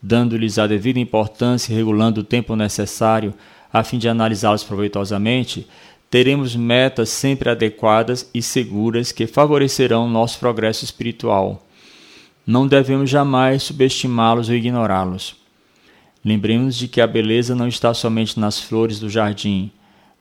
[0.00, 3.34] dando-lhes a devida importância e regulando o tempo necessário
[3.72, 5.66] a fim de analisá-los proveitosamente,
[6.08, 11.63] teremos metas sempre adequadas e seguras que favorecerão nosso progresso espiritual.
[12.46, 15.36] Não devemos jamais subestimá-los ou ignorá-los.
[16.24, 19.70] Lembremos de que a beleza não está somente nas flores do jardim,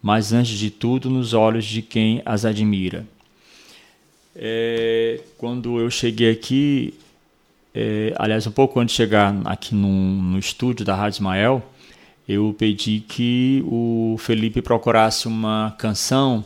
[0.01, 3.05] mas antes de tudo nos olhos de quem as admira.
[4.36, 6.93] É, quando eu cheguei aqui,
[7.74, 11.63] é, aliás, um pouco antes de chegar aqui no, no estúdio da Rádio Ismael,
[12.28, 16.43] eu pedi que o Felipe procurasse uma canção,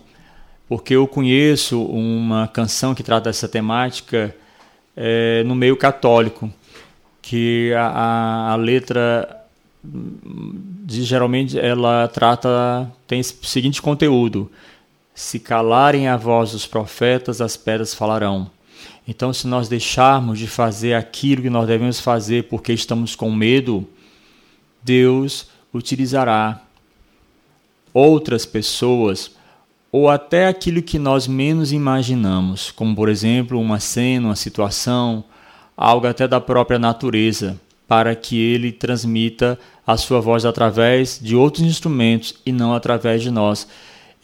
[0.67, 4.35] porque eu conheço uma canção que trata dessa temática
[4.97, 6.51] é, no meio católico,
[7.21, 9.45] que a, a, a letra
[10.87, 14.51] geralmente ela trata tem esse seguinte conteúdo:
[15.13, 18.49] se calarem a voz dos profetas, as pedras falarão.
[19.07, 23.87] Então, se nós deixarmos de fazer aquilo que nós devemos fazer porque estamos com medo,
[24.83, 26.61] Deus utilizará
[27.93, 29.31] outras pessoas
[29.91, 35.23] ou até aquilo que nós menos imaginamos, como por exemplo uma cena, uma situação,
[35.75, 41.63] algo até da própria natureza, para que ele transmita a sua voz através de outros
[41.63, 43.67] instrumentos e não através de nós.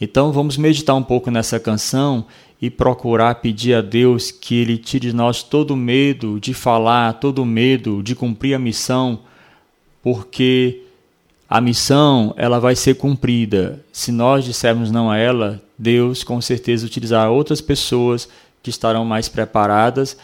[0.00, 2.26] Então vamos meditar um pouco nessa canção
[2.60, 7.44] e procurar pedir a Deus que Ele tire de nós todo medo de falar, todo
[7.44, 9.20] medo de cumprir a missão,
[10.02, 10.83] porque
[11.54, 13.78] a missão ela vai ser cumprida.
[13.92, 18.28] Se nós dissermos não a ela, Deus com certeza utilizará outras pessoas
[18.60, 20.16] que estarão mais preparadas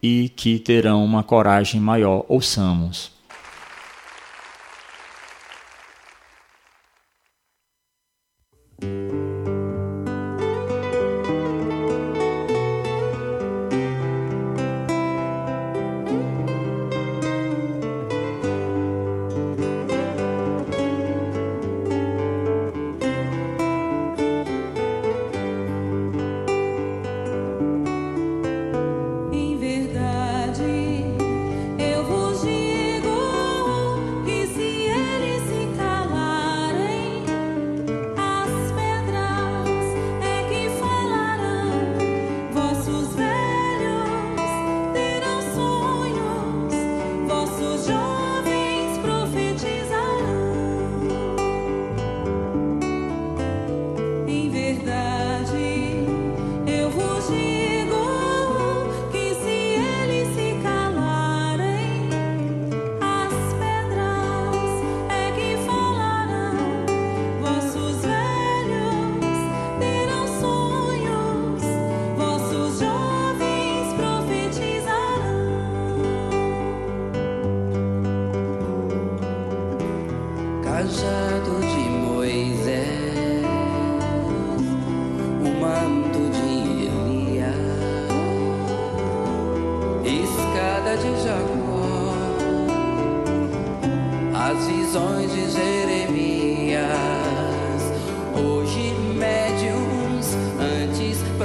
[0.00, 2.24] e que terão uma coragem maior.
[2.28, 3.10] Ouçamos.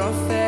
[0.04, 0.43] professor.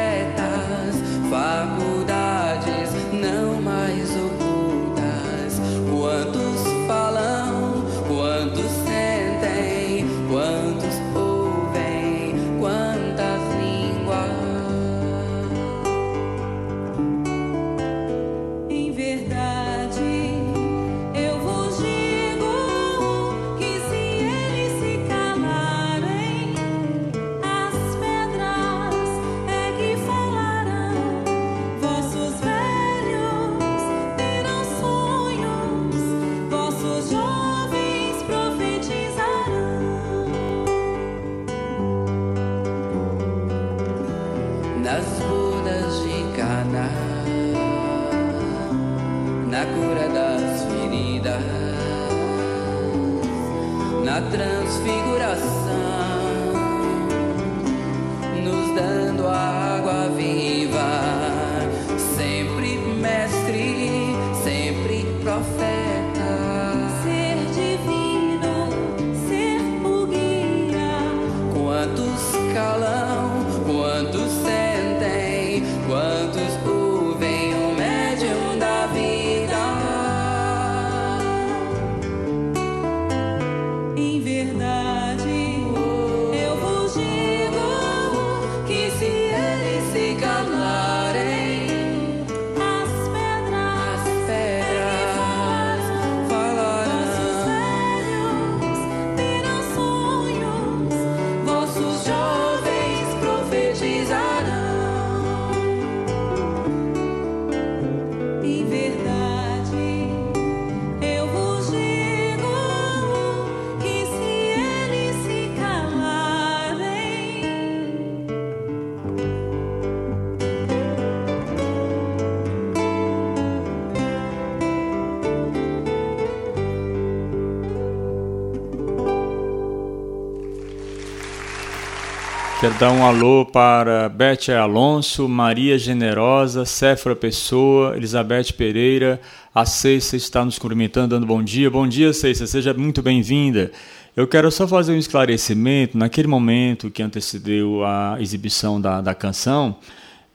[132.66, 139.22] Quero dar um alô para Bete Alonso, Maria Generosa, Céfora Pessoa, Elizabeth Pereira,
[139.54, 141.70] a Ceissa está nos cumprimentando, dando bom dia.
[141.70, 143.72] Bom dia, Ceissa, seja muito bem-vinda.
[144.16, 145.96] Eu quero só fazer um esclarecimento.
[145.96, 149.76] Naquele momento que antecedeu a exibição da, da canção,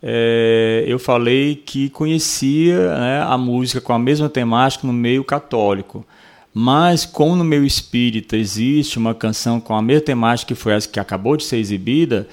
[0.01, 6.07] é, eu falei que conhecia né, a música com a mesma temática no meio católico.
[6.63, 10.87] Mas como no meu espírita existe uma canção com a mesma temática que foi essa
[10.87, 12.29] que acabou de ser exibida,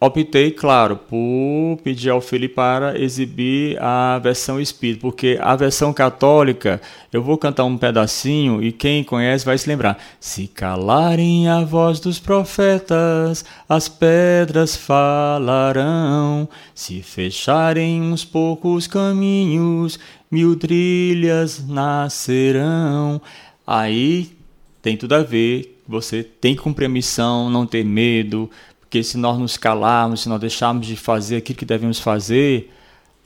[0.00, 6.80] optei, claro, por pedir ao Felipe para exibir a versão espírita, porque a versão católica,
[7.12, 10.02] eu vou cantar um pedacinho e quem conhece vai se lembrar.
[10.18, 16.48] Se calarem a voz dos profetas, as pedras falarão.
[16.74, 19.98] Se fecharem uns poucos caminhos,
[20.34, 23.22] mil trilhas nascerão.
[23.64, 24.36] Aí
[24.82, 25.80] tem tudo a ver.
[25.86, 30.28] Você tem que cumprir a missão, não ter medo, porque se nós nos calarmos, se
[30.28, 32.72] nós deixarmos de fazer aquilo que devemos fazer,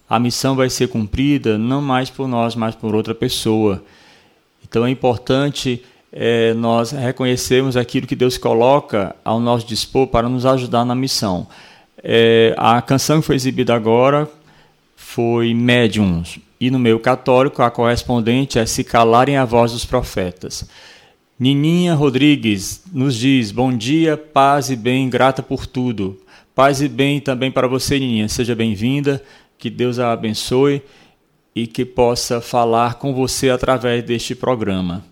[0.08, 3.82] a missão vai ser cumprida não mais por nós, mas por outra pessoa.
[4.62, 5.82] Então é importante
[6.12, 11.46] é, nós reconhecermos aquilo que Deus coloca ao nosso dispor para nos ajudar na missão.
[12.02, 14.28] É, a canção que foi exibida agora
[15.10, 20.68] foi Médiums, e no meio católico a correspondente é Se Calarem a Voz dos Profetas.
[21.40, 26.20] Nininha Rodrigues nos diz: Bom dia, paz e bem, grata por tudo.
[26.54, 28.28] Paz e bem também para você, Nininha.
[28.28, 29.24] Seja bem-vinda,
[29.56, 30.82] que Deus a abençoe
[31.54, 35.02] e que possa falar com você através deste programa.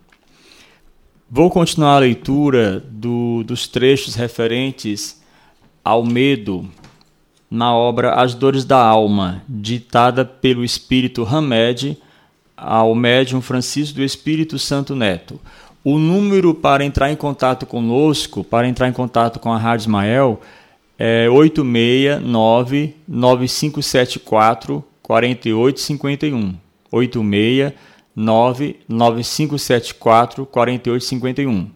[1.28, 5.22] Vou continuar a leitura do, dos trechos referentes
[5.82, 6.68] ao medo
[7.50, 11.98] na obra As Dores da Alma, ditada pelo espírito Hamed
[12.56, 15.38] ao médium Francisco do Espírito Santo Neto.
[15.84, 20.40] O número para entrar em contato conosco, para entrar em contato com a Rádio Ismael,
[20.98, 26.54] é 869 9574 4851.
[26.90, 31.70] 869 9574 4851.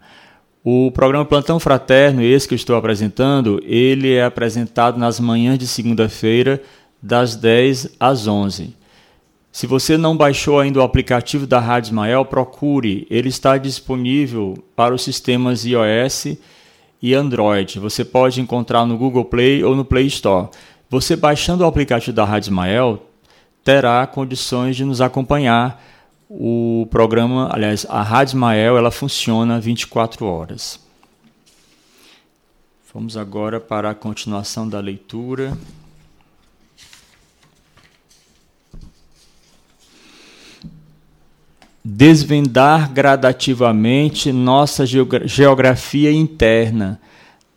[0.63, 6.63] O programa Plantão Fraterno, esse que estou apresentando, ele é apresentado nas manhãs de segunda-feira,
[7.03, 8.77] das 10 às 11.
[9.51, 13.07] Se você não baixou ainda o aplicativo da Rádio Ismael, procure.
[13.11, 16.37] Ele está disponível para os sistemas iOS
[17.03, 17.81] e Android.
[17.81, 20.49] Você pode encontrar no Google Play ou no Play Store.
[20.91, 23.03] Você baixando o aplicativo da Rádio Ismael,
[23.65, 25.83] terá condições de nos acompanhar.
[26.33, 30.79] O programa, aliás, a Rádio Ismael, ela funciona 24 horas.
[32.95, 35.59] Vamos agora para a continuação da leitura.
[41.83, 47.01] desvendar gradativamente nossa geografia interna,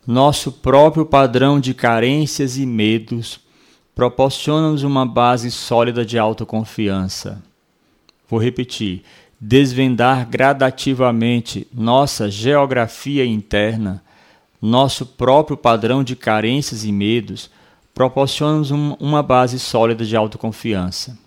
[0.06, 3.38] nosso próprio padrão de carências e medos,
[3.94, 7.40] proporciona-nos uma base sólida de autoconfiança.
[8.28, 9.02] Vou repetir:
[9.40, 14.02] desvendar gradativamente nossa geografia interna,
[14.60, 17.50] nosso próprio padrão de carências e medos,
[17.94, 21.18] proporciona-nos uma base sólida de autoconfiança.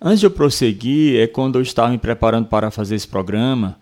[0.00, 3.78] Antes de eu prosseguir, é quando eu estava me preparando para fazer esse programa,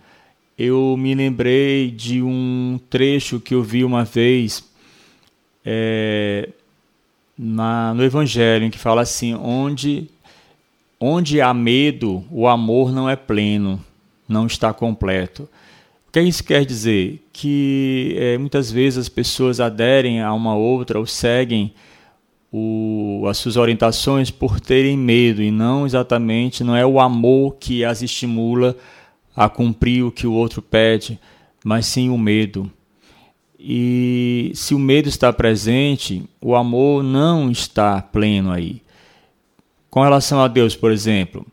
[0.58, 4.64] eu me lembrei de um trecho que eu vi uma vez
[5.64, 6.48] é,
[7.38, 10.10] na, no Evangelho, em que fala assim: onde,
[11.00, 13.82] onde há medo, o amor não é pleno,
[14.28, 15.48] não está completo.
[16.08, 17.22] O que isso quer dizer?
[17.32, 21.72] Que é, muitas vezes as pessoas aderem a uma outra ou seguem
[22.52, 27.84] o, as suas orientações por terem medo e não exatamente, não é o amor que
[27.84, 28.76] as estimula
[29.36, 31.18] a cumprir o que o outro pede,
[31.64, 32.70] mas sim o medo.
[33.58, 38.80] E se o medo está presente, o amor não está pleno aí.
[39.90, 41.46] Com relação a Deus, por exemplo,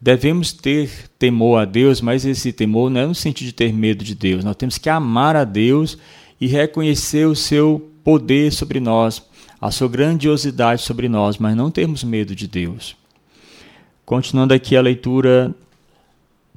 [0.00, 4.04] devemos ter temor a Deus, mas esse temor não é no sentido de ter medo
[4.04, 4.44] de Deus.
[4.44, 5.98] Nós temos que amar a Deus
[6.40, 9.22] e reconhecer o seu poder sobre nós
[9.60, 12.96] a sua grandiosidade sobre nós, mas não termos medo de Deus.
[14.04, 15.54] Continuando aqui a leitura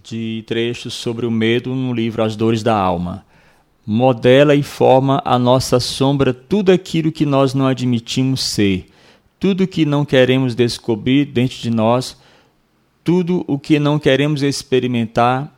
[0.04, 3.26] de trechos sobre o medo no livro As Dores da Alma.
[3.86, 8.88] Modela e forma a nossa sombra tudo aquilo que nós não admitimos ser,
[9.40, 12.18] tudo que não queremos descobrir dentro de nós,
[13.04, 15.56] tudo o que não queremos experimentar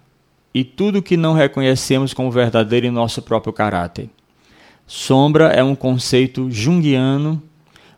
[0.53, 4.09] e tudo o que não reconhecemos como verdadeiro em nosso próprio caráter.
[4.85, 7.41] Sombra é um conceito junguiano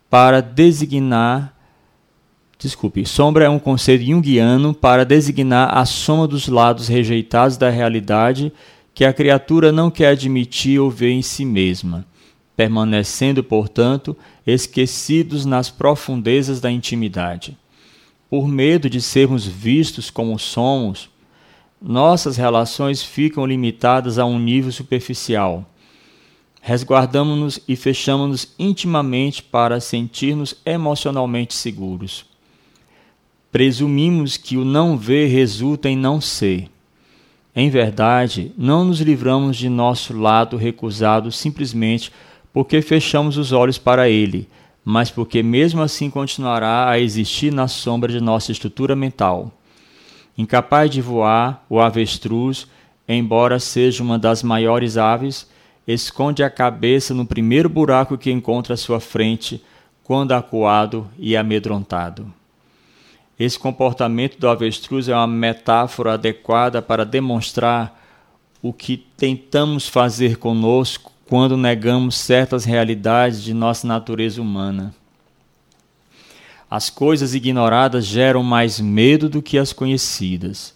[0.10, 1.54] para designar.
[2.58, 8.54] Desculpe, sombra é um conceito junguiano para designar a soma dos lados rejeitados da realidade
[8.94, 12.06] que a criatura não quer admitir ou ver em si mesma,
[12.56, 14.16] permanecendo, portanto,
[14.46, 17.58] esquecidos nas profundezas da intimidade.
[18.30, 21.10] Por medo de sermos vistos como somos,
[21.82, 25.68] nossas relações ficam limitadas a um nível superficial
[26.66, 32.26] resguardamos-nos e fechamos-nos intimamente para sentir-nos emocionalmente seguros.
[33.52, 36.70] Presumimos que o não ver resulta em não ser.
[37.54, 42.14] Em verdade, não nos livramos de nosso lado recusado simplesmente
[42.54, 44.48] porque fechamos os olhos para ele,
[44.86, 49.52] mas porque mesmo assim continuará a existir na sombra de nossa estrutura mental.
[50.38, 52.68] Incapaz de voar, o avestruz,
[53.08, 55.50] embora seja uma das maiores aves,
[55.88, 59.64] esconde a cabeça no primeiro buraco que encontra à sua frente,
[60.04, 62.32] quando acuado e amedrontado.
[63.40, 68.00] Esse comportamento do avestruz é uma metáfora adequada para demonstrar
[68.62, 74.94] o que tentamos fazer conosco quando negamos certas realidades de nossa natureza humana.
[76.70, 80.76] As coisas ignoradas geram mais medo do que as conhecidas.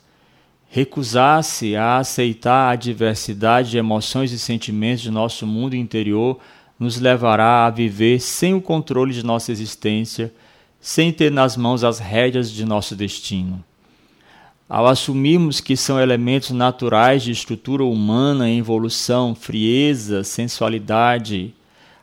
[0.68, 6.40] Recusar-se a aceitar a diversidade de emoções e sentimentos de nosso mundo interior
[6.80, 10.34] nos levará a viver sem o controle de nossa existência,
[10.82, 13.64] sem ter nas mãos as rédeas de nosso destino.
[14.70, 21.54] Ao assumirmos que são elementos naturais de estrutura humana em evolução, frieza, sensualidade,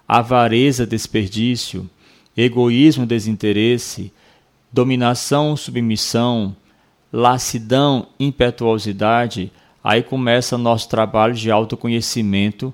[0.09, 1.89] avareza, desperdício,
[2.35, 4.11] egoísmo, desinteresse,
[4.73, 6.57] dominação, submissão,
[7.13, 9.53] lassidão, impetuosidade,
[9.83, 12.73] aí começa nosso trabalho de autoconhecimento,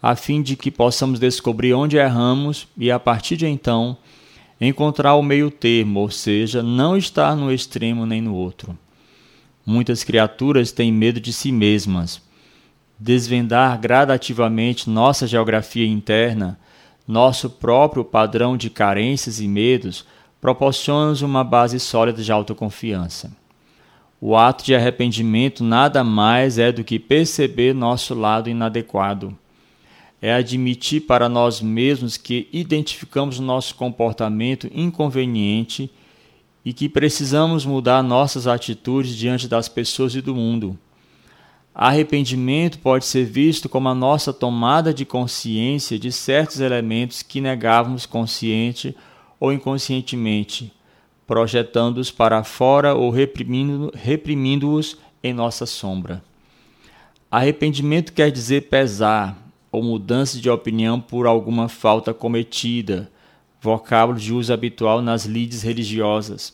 [0.00, 3.96] a fim de que possamos descobrir onde erramos e, a partir de então,
[4.60, 8.78] encontrar o meio termo, ou seja, não estar no extremo nem no outro.
[9.64, 12.20] Muitas criaturas têm medo de si mesmas.
[12.98, 16.58] Desvendar gradativamente nossa geografia interna,
[17.06, 20.04] nosso próprio padrão de carências e medos,
[20.40, 23.30] proporciona-nos uma base sólida de autoconfiança.
[24.20, 29.36] O ato de arrependimento nada mais é do que perceber nosso lado inadequado.
[30.20, 35.90] É admitir para nós mesmos que identificamos nosso comportamento inconveniente
[36.64, 40.78] e que precisamos mudar nossas atitudes diante das pessoas e do mundo.
[41.74, 48.04] Arrependimento pode ser visto como a nossa tomada de consciência de certos elementos que negávamos
[48.04, 48.94] consciente
[49.40, 50.72] ou inconscientemente,
[51.26, 54.80] projetando-os para fora ou reprimindo-os reprimindo
[55.22, 56.22] em nossa sombra.
[57.30, 59.38] Arrependimento quer dizer pesar
[59.70, 63.10] ou mudança de opinião por alguma falta cometida,
[63.62, 66.52] vocábulo de uso habitual nas lides religiosas.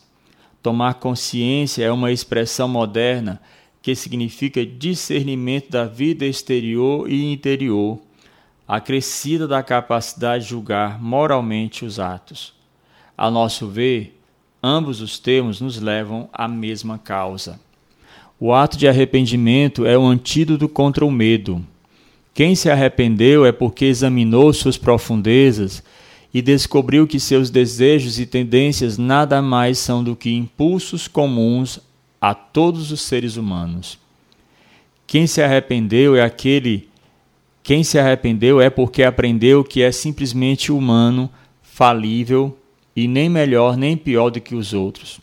[0.63, 3.41] Tomar consciência é uma expressão moderna
[3.81, 7.99] que significa discernimento da vida exterior e interior,
[8.67, 12.53] acrescida da capacidade de julgar moralmente os atos.
[13.17, 14.21] A nosso ver,
[14.63, 17.59] ambos os termos nos levam à mesma causa.
[18.39, 21.65] O ato de arrependimento é o antídoto contra o medo.
[22.35, 25.83] Quem se arrependeu é porque examinou suas profundezas
[26.33, 31.81] e descobriu que seus desejos e tendências nada mais são do que impulsos comuns
[32.21, 33.99] a todos os seres humanos.
[35.07, 36.89] Quem se arrependeu é aquele
[37.63, 41.31] quem se arrependeu é porque aprendeu que é simplesmente humano,
[41.63, 42.59] falível
[42.97, 45.21] e nem melhor nem pior do que os outros.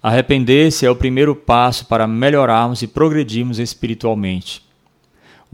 [0.00, 4.62] Arrepender-se é o primeiro passo para melhorarmos e progredirmos espiritualmente.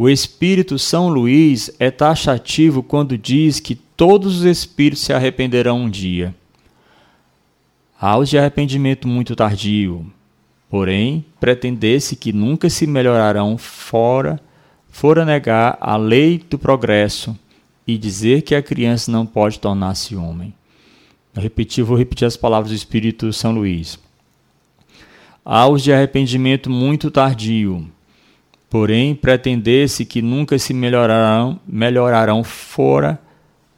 [0.00, 5.90] O Espírito São Luís é taxativo quando diz que todos os espíritos se arrependerão um
[5.90, 6.32] dia.
[8.00, 10.06] Há os de arrependimento muito tardio,
[10.70, 14.40] porém, pretender-se que nunca se melhorarão fora,
[14.88, 17.36] fora negar a lei do progresso
[17.84, 20.54] e dizer que a criança não pode tornar-se homem.
[21.34, 23.98] Eu repeti, vou repetir as palavras do Espírito São Luís.
[25.44, 27.90] Há os de arrependimento muito tardio,
[28.70, 33.18] Porém, pretender-se que nunca se melhorarão, melhorarão fora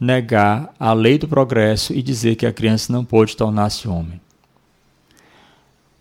[0.00, 4.20] negar a lei do progresso e dizer que a criança não pode tornar-se homem.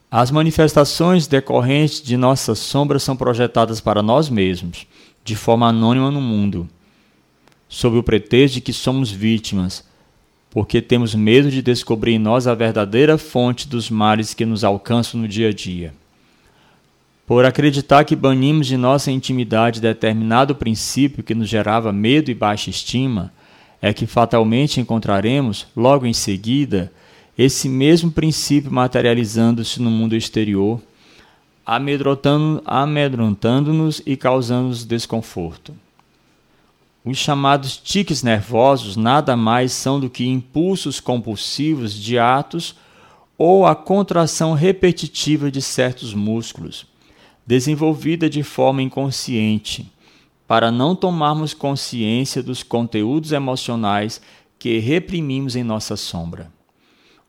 [0.09, 4.87] As manifestações decorrentes de nossas sombras são projetadas para nós mesmos,
[5.23, 6.67] de forma anônima no mundo,
[7.67, 9.85] sob o pretexto de que somos vítimas,
[10.49, 15.21] porque temos medo de descobrir em nós a verdadeira fonte dos males que nos alcançam
[15.21, 15.93] no dia a dia.
[17.29, 22.71] Por acreditar que banimos de nossa intimidade determinado princípio que nos gerava medo e baixa
[22.71, 23.31] estima,
[23.79, 26.91] é que fatalmente encontraremos, logo em seguida,
[27.37, 30.81] esse mesmo princípio materializando-se no mundo exterior,
[32.65, 35.75] amedrontando-nos e causando-nos desconforto.
[37.05, 42.75] Os chamados tiques nervosos nada mais são do que impulsos compulsivos de atos
[43.37, 46.89] ou a contração repetitiva de certos músculos
[47.49, 49.91] desenvolvida de forma inconsciente,
[50.47, 54.21] para não tomarmos consciência dos conteúdos emocionais
[54.59, 56.51] que reprimimos em nossa sombra.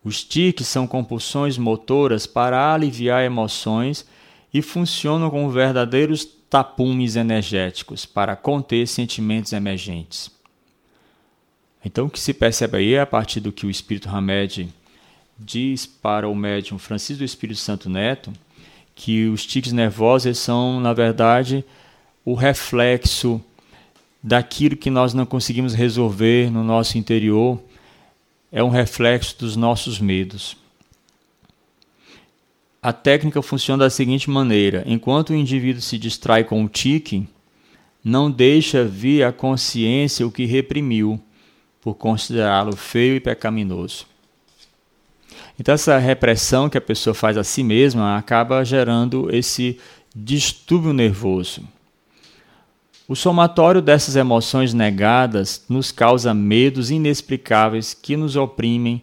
[0.04, 4.06] Os tiques são compulsões motoras para aliviar emoções
[4.52, 10.30] e funcionam como verdadeiros tapumes energéticos para conter sentimentos emergentes.
[11.82, 14.68] Então, o que se percebe aí é a partir do que o Espírito Hamed
[15.38, 18.30] diz para o médium Francisco do Espírito Santo Neto,
[18.94, 21.64] que os tiques nervosos são, na verdade,
[22.24, 23.40] o reflexo
[24.22, 27.60] daquilo que nós não conseguimos resolver no nosso interior,
[28.52, 30.56] é um reflexo dos nossos medos.
[32.82, 37.28] A técnica funciona da seguinte maneira: enquanto o indivíduo se distrai com o tique,
[38.02, 41.20] não deixa vir à consciência o que reprimiu,
[41.80, 44.06] por considerá-lo feio e pecaminoso.
[45.60, 49.78] Então, essa repressão que a pessoa faz a si mesma acaba gerando esse
[50.16, 51.62] distúrbio nervoso.
[53.06, 59.02] O somatório dessas emoções negadas nos causa medos inexplicáveis que nos oprimem,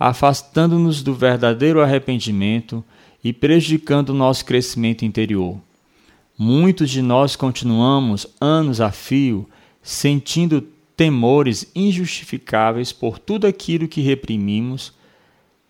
[0.00, 2.82] afastando-nos do verdadeiro arrependimento
[3.22, 5.60] e prejudicando o nosso crescimento interior.
[6.38, 9.46] Muitos de nós continuamos, anos a fio,
[9.82, 10.62] sentindo
[10.96, 14.96] temores injustificáveis por tudo aquilo que reprimimos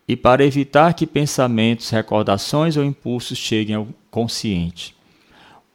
[0.09, 4.97] e para evitar que pensamentos, recordações ou impulsos cheguem ao consciente.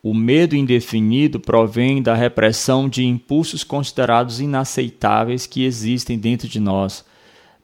[0.02, 7.06] O medo indefinido provém da repressão de impulsos considerados inaceitáveis que existem dentro de nós,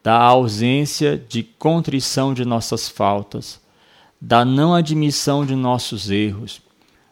[0.04, 3.60] da ausência de contrição de nossas faltas,
[4.22, 6.62] da não admissão de nossos erros,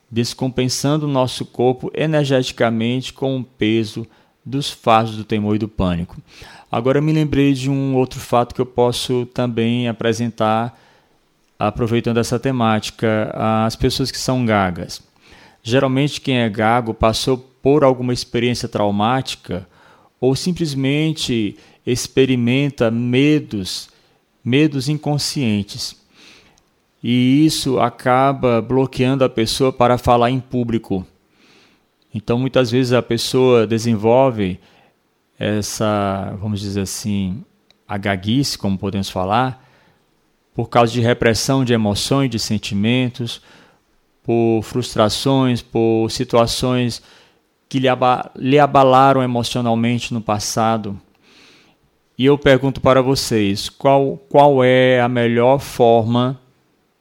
[0.10, 4.08] descompensando nosso corpo energeticamente com o peso
[4.46, 6.16] dos fardos do temor e do pânico.
[6.72, 10.78] Agora me lembrei de um outro fato que eu posso também apresentar,
[11.58, 15.02] aproveitando essa temática, as pessoas que são gagas.
[15.64, 19.68] Geralmente quem é gago passou por alguma experiência traumática
[20.20, 23.90] ou simplesmente experimenta medos,
[24.44, 25.96] medos inconscientes.
[27.02, 31.06] E isso acaba bloqueando a pessoa para falar em público.
[32.14, 34.60] Então, muitas vezes a pessoa desenvolve
[35.40, 37.44] essa, vamos dizer assim,
[37.88, 39.64] a gaguice, como podemos falar,
[40.54, 43.42] por causa de repressão de emoções, de sentimentos,
[44.24, 47.02] por frustrações, por situações
[47.70, 47.88] que lhe,
[48.36, 51.00] lhe abalaram emocionalmente no passado.
[52.18, 56.42] E eu pergunto para vocês: qual, qual é a melhor forma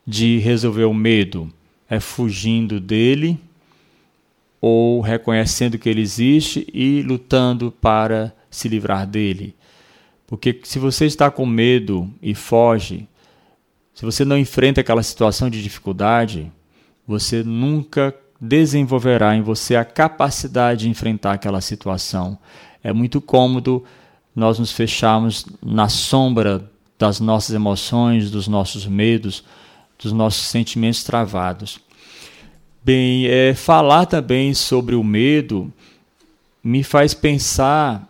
[0.05, 1.51] de resolver o medo?
[1.89, 3.39] É fugindo dele
[4.59, 9.55] ou reconhecendo que ele existe e lutando para se livrar dele.
[10.25, 13.07] Porque se você está com medo e foge,
[13.93, 16.51] se você não enfrenta aquela situação de dificuldade,
[17.07, 22.37] você nunca desenvolverá em você a capacidade de enfrentar aquela situação.
[22.83, 23.83] É muito cômodo
[24.35, 29.43] nós nos fecharmos na sombra das nossas emoções, dos nossos medos,
[29.97, 31.79] dos nossos sentimentos travados.
[32.87, 35.73] Bem, é, falar também sobre o medo
[36.63, 38.07] me faz pensar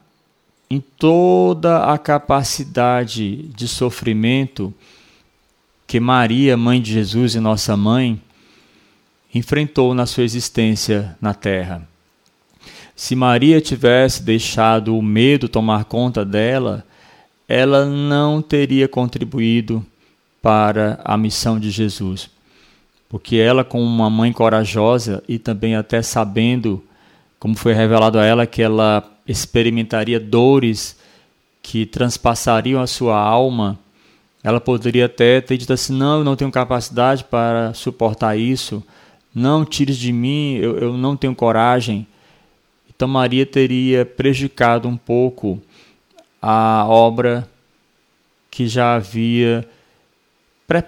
[0.70, 4.72] em toda a capacidade de sofrimento
[5.88, 8.22] que Maria, mãe de Jesus e nossa mãe,
[9.34, 11.82] enfrentou na sua existência na terra.
[12.96, 16.86] Se Maria tivesse deixado o medo tomar conta dela,
[17.50, 19.84] ela não teria contribuído
[20.40, 22.30] para a missão de Jesus
[23.10, 26.84] porque ela, como uma mãe corajosa e também até sabendo,
[27.40, 30.98] como foi revelado a ela, que ela experimentaria dores
[31.62, 33.78] que transpassariam a sua alma,
[34.44, 38.84] ela poderia até ter dito assim: Não, eu não tenho capacidade para suportar isso,
[39.34, 42.08] não tires de mim, eu, eu não tenho coragem.
[42.90, 45.62] Então, Maria teria prejudicado um pouco
[46.42, 47.48] a obra
[48.50, 49.68] que já havia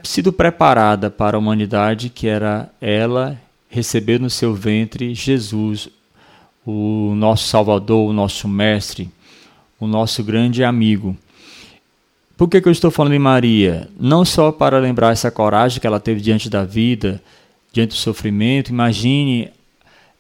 [0.04, 5.88] sido preparada para a humanidade, que era ela receber no seu ventre Jesus,
[6.66, 9.10] o nosso Salvador, o nosso Mestre,
[9.80, 11.16] o nosso grande amigo.
[12.36, 13.90] Por que, que eu estou falando em Maria?
[13.98, 17.24] Não só para lembrar essa coragem que ela teve diante da vida,
[17.72, 19.50] diante do sofrimento, imagine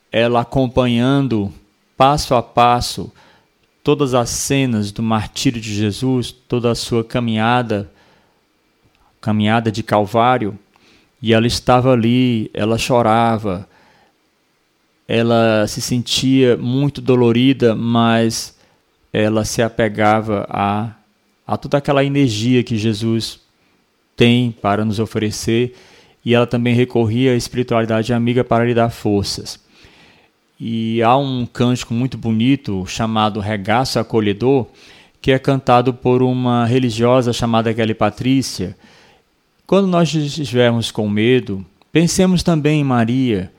[0.10, 1.54] ela acompanhando
[1.98, 3.12] passo a passo
[3.84, 7.92] todas as cenas do martírio de Jesus, toda a sua caminhada
[9.22, 10.58] caminhada de Calvário,
[11.22, 13.68] e ela estava ali, ela chorava,
[15.08, 18.58] ela se sentia muito dolorida, mas
[19.12, 20.92] ela se apegava a,
[21.46, 23.40] a toda aquela energia que Jesus
[24.16, 25.76] tem para nos oferecer
[26.24, 29.60] e ela também recorria à espiritualidade amiga para lhe dar forças.
[30.60, 34.68] E há um cântico muito bonito chamado Regaço Acolhedor,
[35.22, 38.76] que é cantado por uma religiosa chamada Kelly Patrícia,
[39.70, 43.54] quando nós estivermos com medo, pensemos também em Maria.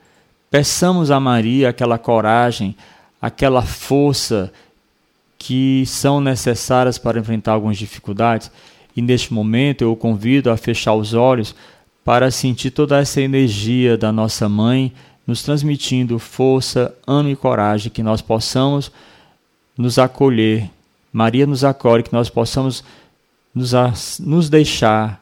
[0.49, 2.75] Peçamos a Maria aquela coragem,
[3.21, 4.51] aquela força
[5.37, 8.51] que são necessárias para enfrentar algumas dificuldades.
[8.93, 11.55] E neste momento eu o convido a fechar os olhos
[12.03, 14.91] para sentir toda essa energia da nossa mãe
[15.25, 18.91] nos transmitindo força, ânimo e coragem, que nós possamos
[19.77, 20.69] nos acolher.
[21.13, 22.83] Maria nos acolhe, que nós possamos
[23.55, 23.71] nos,
[24.19, 25.21] nos deixar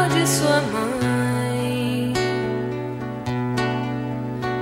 [0.00, 2.12] amor de sua mãe.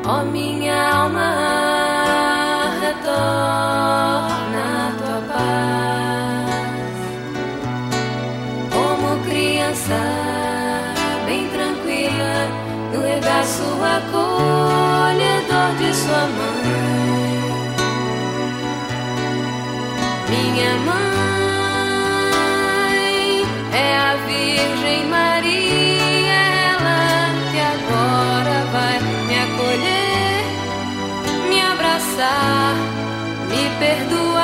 [0.06, 1.30] Ó oh, minha alma,
[2.80, 6.58] retorna a tua paz.
[8.72, 10.00] Como criança,
[11.26, 12.48] bem tranquila,
[12.92, 16.68] no regaço acolhedor de sua mãe.
[20.30, 21.07] Minha mãe.
[33.48, 34.37] me perdoar.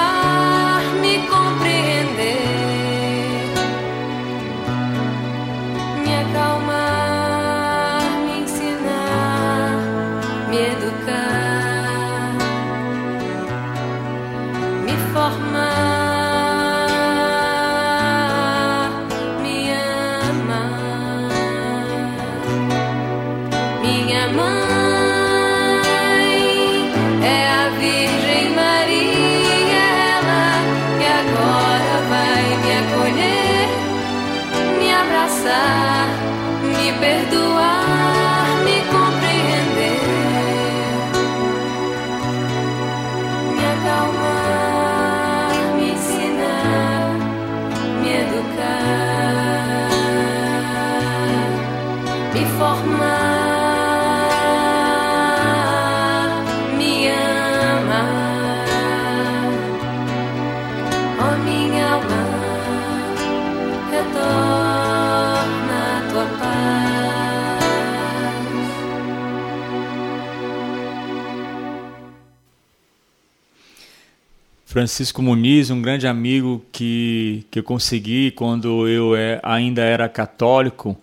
[74.74, 80.96] Francisco Muniz, um grande amigo que, que eu consegui quando eu é, ainda era católico,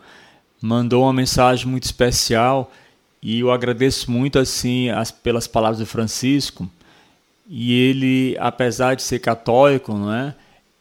[0.62, 2.70] mandou uma mensagem muito especial
[3.24, 6.70] e eu agradeço muito assim as, pelas palavras do Francisco.
[7.48, 10.36] E ele, apesar de ser católico, não é?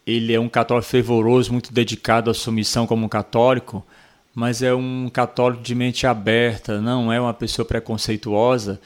[0.05, 3.85] Ele é um católico fervoroso, muito dedicado à sua missão como católico,
[4.35, 8.81] mas é um católico de mente aberta, não é uma pessoa preconceituosa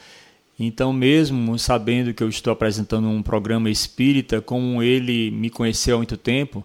[0.58, 5.98] então, mesmo sabendo que eu estou apresentando um programa espírita, como ele me conheceu há
[5.98, 6.64] muito tempo,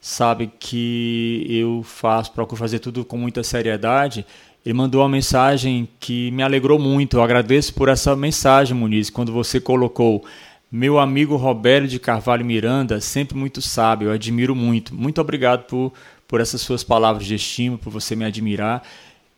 [0.00, 4.24] sabe que eu faço, procuro fazer tudo com muita seriedade.
[4.64, 7.16] Ele mandou uma mensagem que me alegrou muito.
[7.16, 10.24] Eu agradeço por essa mensagem, Muniz, quando você colocou
[10.70, 14.94] meu amigo Roberto de Carvalho Miranda, sempre muito sábio, eu admiro muito.
[14.94, 15.92] Muito obrigado por,
[16.26, 18.82] por essas suas palavras de estima, por você me admirar.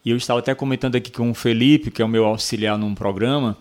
[0.05, 2.95] E eu estava até comentando aqui com o Felipe, que é o meu auxiliar num
[2.95, 3.57] programa,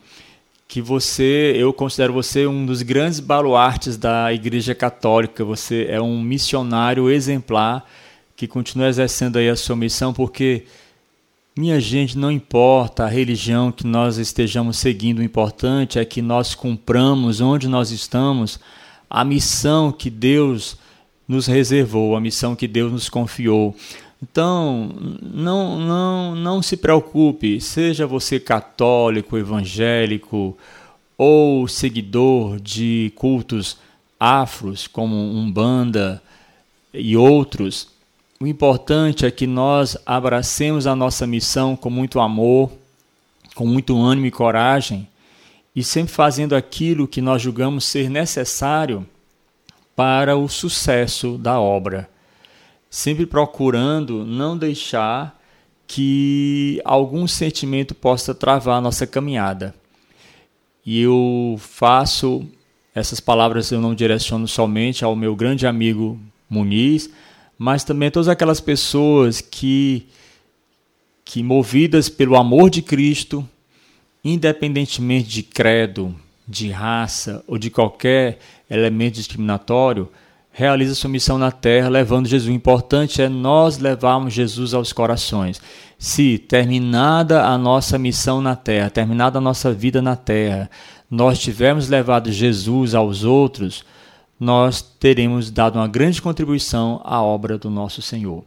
[0.74, 5.46] que você, eu considero você um dos grandes baluartes da Igreja Católica.
[5.46, 7.88] Você é um missionário exemplar
[8.36, 10.64] que continua exercendo aí a sua missão, porque
[11.56, 16.56] minha gente, não importa a religião que nós estejamos seguindo, o importante é que nós
[16.56, 18.60] cumpramos onde nós estamos
[19.08, 20.76] a missão que Deus
[21.28, 23.76] nos reservou, a missão que Deus nos confiou.
[24.24, 24.90] Então,
[25.22, 30.58] não, não, não se preocupe, seja você católico, evangélico
[31.18, 33.78] ou seguidor de cultos
[34.18, 36.24] afros como Umbanda
[36.94, 37.90] e outros,
[38.40, 42.72] o importante é que nós abracemos a nossa missão com muito amor,
[43.54, 45.06] com muito ânimo e coragem,
[45.76, 49.06] e sempre fazendo aquilo que nós julgamos ser necessário
[49.98, 52.13] para o sucesso da obra
[52.94, 55.42] sempre procurando não deixar
[55.88, 59.74] que algum sentimento possa travar a nossa caminhada.
[60.86, 62.48] E eu faço
[62.94, 67.10] essas palavras eu não direciono somente ao meu grande amigo Muniz,
[67.58, 70.06] mas também a todas aquelas pessoas que
[71.26, 73.44] que movidas pelo amor de Cristo,
[74.24, 76.16] independentemente de credo,
[76.48, 78.38] de raça ou de qualquer
[78.70, 80.12] elemento discriminatório,
[80.54, 82.48] realiza sua missão na terra levando Jesus.
[82.48, 85.60] O importante é nós levarmos Jesus aos corações.
[85.98, 90.70] Se terminada a nossa missão na terra, terminada a nossa vida na terra,
[91.10, 93.84] nós tivermos levado Jesus aos outros,
[94.40, 98.44] nós teremos dado uma grande contribuição à obra do nosso Senhor.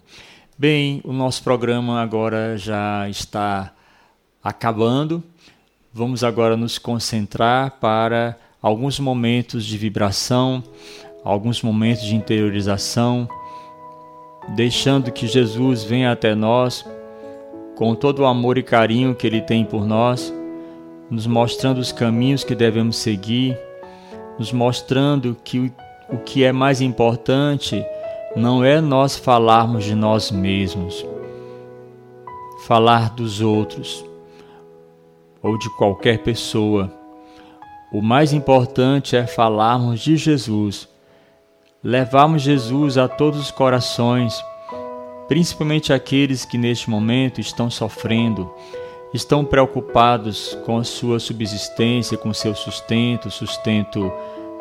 [0.56, 3.72] Bem, o nosso programa agora já está
[4.42, 5.22] acabando.
[5.92, 10.62] Vamos agora nos concentrar para alguns momentos de vibração,
[11.26, 13.28] alguns momentos de interiorização,
[14.54, 16.88] deixando que Jesus venha até nós
[17.74, 20.32] com todo o amor e carinho que Ele tem por nós,
[21.10, 23.58] nos mostrando os caminhos que devemos seguir,
[24.38, 25.72] nos mostrando que
[26.08, 27.84] o que é mais importante
[28.36, 31.04] não é nós falarmos de nós mesmos,
[32.66, 34.04] falar dos outros
[35.42, 36.90] ou de qualquer pessoa.
[37.92, 40.88] O mais importante é falarmos de Jesus,
[41.86, 44.44] levarmos Jesus a todos os corações,
[45.28, 48.52] principalmente aqueles que neste momento estão sofrendo,
[49.14, 54.12] estão preocupados com a sua subsistência, com seu sustento, sustento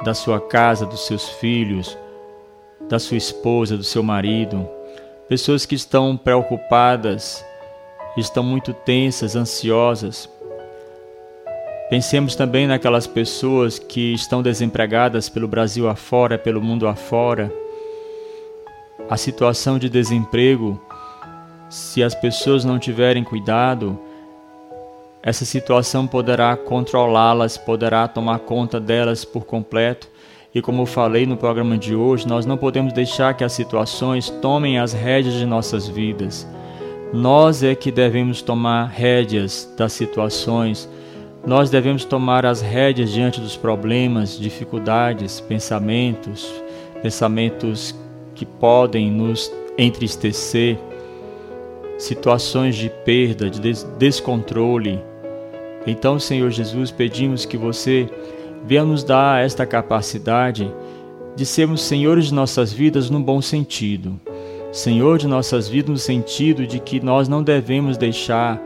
[0.04, 1.98] da sua casa, dos seus filhos,
[2.88, 4.70] da sua esposa, do seu marido,
[5.28, 7.44] pessoas que estão preocupadas,
[8.16, 10.30] estão muito tensas, ansiosas.
[11.90, 17.54] Pensemos também naquelas pessoas que estão desempregadas pelo Brasil afora, pelo mundo afora.
[19.08, 20.82] A situação de desemprego,
[21.70, 24.00] se as pessoas não tiverem cuidado,
[25.22, 30.08] essa situação poderá controlá-las, poderá tomar conta delas por completo.
[30.56, 34.30] E como eu falei no programa de hoje, nós não podemos deixar que as situações
[34.30, 36.48] tomem as rédeas de nossas vidas.
[37.14, 40.90] Nós é que devemos tomar rédeas das situações.
[41.46, 46.52] Nós devemos tomar as rédeas diante dos problemas, dificuldades, pensamentos,
[47.02, 47.94] pensamentos
[48.34, 50.78] que podem nos entristecer,
[51.98, 55.00] situações de perda, de descontrole,
[55.88, 58.10] então, Senhor Jesus, pedimos que você
[58.66, 60.72] venha nos dar esta capacidade
[61.36, 64.20] de sermos senhores de nossas vidas no bom sentido.
[64.72, 68.60] Senhor de nossas vidas no sentido de que nós não devemos deixar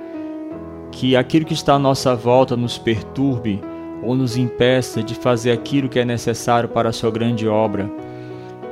[0.99, 3.61] que aquilo que está à nossa volta nos perturbe
[4.03, 7.89] ou nos impeça de fazer aquilo que é necessário para a sua grande obra,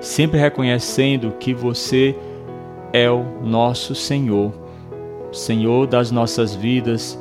[0.01, 2.13] sempre reconhecendo que você
[2.91, 4.51] é o nosso Senhor,
[5.31, 7.17] Senhor das nossas vidas,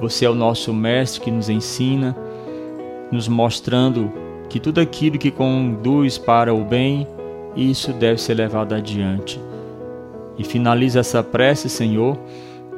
[0.00, 2.16] você é o nosso mestre que nos ensina,
[3.10, 4.12] nos mostrando
[4.48, 7.08] que tudo aquilo que conduz para o bem,
[7.56, 9.40] isso deve ser levado adiante.
[10.38, 12.16] E finaliza essa prece, Senhor,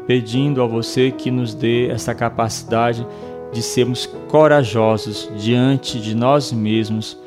[0.06, 3.06] pedindo a você que nos dê essa capacidade
[3.52, 7.18] de sermos corajosos diante de nós mesmos,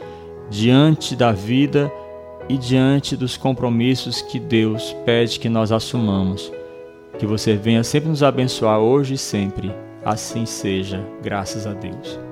[0.49, 1.91] diante da vida
[2.47, 6.51] e diante dos compromissos que Deus pede que nós assumamos.
[7.17, 9.71] Que você venha sempre nos abençoar hoje e sempre.
[10.03, 12.28] Assim seja, graças a Deus.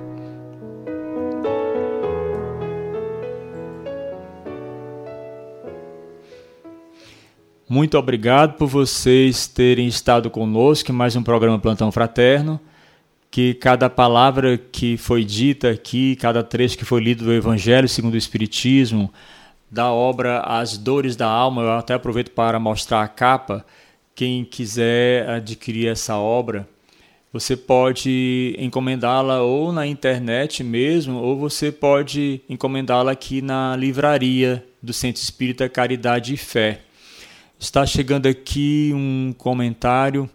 [7.70, 12.58] Muito obrigado por vocês terem estado conosco em mais um programa Plantão Fraterno.
[13.30, 18.14] Que cada palavra que foi dita aqui, cada trecho que foi lido do Evangelho segundo
[18.14, 19.12] o Espiritismo,
[19.70, 23.66] da obra As Dores da Alma, eu até aproveito para mostrar a capa
[24.14, 26.66] quem quiser adquirir essa obra,
[27.30, 34.94] você pode encomendá-la ou na internet mesmo, ou você pode encomendá-la aqui na livraria do
[34.94, 36.87] Centro Espírita Caridade e Fé.
[37.58, 40.28] Está chegando aqui um comentário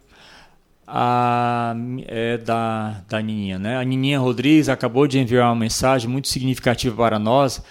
[0.85, 3.57] a, é da, da Nininha.
[3.57, 3.77] Né?
[3.77, 7.63] A Nininha Rodrigues acabou de enviar uma mensagem muito significativa para nós,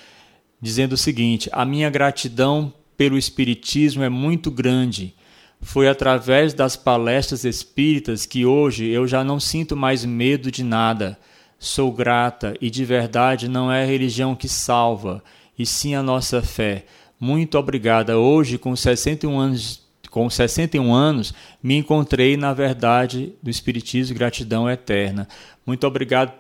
[0.61, 5.15] dizendo o seguinte: A minha gratidão pelo Espiritismo é muito grande
[5.63, 11.17] foi através das palestras espíritas que hoje eu já não sinto mais medo de nada.
[11.59, 15.23] Sou grata e de verdade não é a religião que salva,
[15.57, 16.85] e sim a nossa fé.
[17.23, 18.19] Muito obrigada.
[18.19, 25.29] Hoje, com 61 anos, com 61 anos, me encontrei na verdade do Espiritismo, gratidão eterna.
[25.65, 26.33] Muito obrigado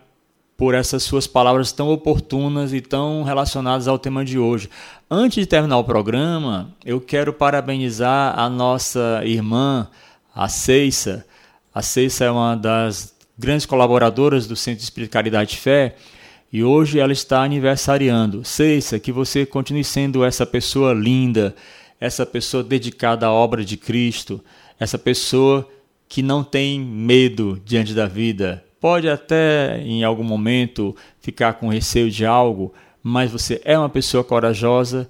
[0.57, 4.68] por essas suas palavras tão oportunas e tão relacionadas ao tema de hoje.
[5.09, 9.87] Antes de terminar o programa, eu quero parabenizar a nossa irmã,
[10.35, 11.24] a Ceissa.
[11.72, 15.95] A Ceissa é uma das grandes colaboradoras do Centro de Caridade e Fé
[16.53, 18.44] e hoje ela está aniversariando.
[18.44, 21.55] Ceissa, que você continue sendo essa pessoa linda,
[21.98, 24.42] essa pessoa dedicada à obra de Cristo,
[24.78, 25.68] essa pessoa
[26.09, 32.11] que não tem medo diante da vida, Pode até em algum momento ficar com receio
[32.11, 35.09] de algo, mas você é uma pessoa corajosa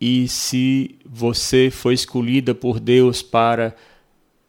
[0.00, 3.76] e se você foi escolhida por Deus para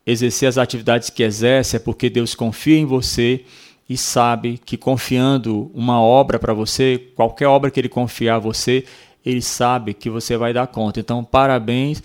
[0.08, 3.44] exercer as atividades que exerce, é porque Deus confia em você
[3.90, 8.86] e sabe que confiando uma obra para você, qualquer obra que ele confiar a você,
[9.26, 11.00] ele sabe que você vai dar conta.
[11.00, 12.02] Então, parabéns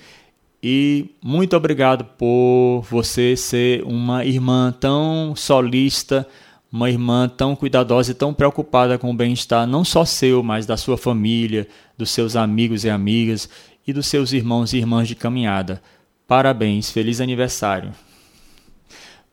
[0.63, 6.27] e muito obrigado por você ser uma irmã tão solista,
[6.71, 10.77] uma irmã tão cuidadosa e tão preocupada com o bem-estar não só seu, mas da
[10.77, 11.67] sua família,
[11.97, 13.49] dos seus amigos e amigas
[13.87, 15.81] e dos seus irmãos e irmãs de caminhada.
[16.27, 17.93] Parabéns, feliz aniversário.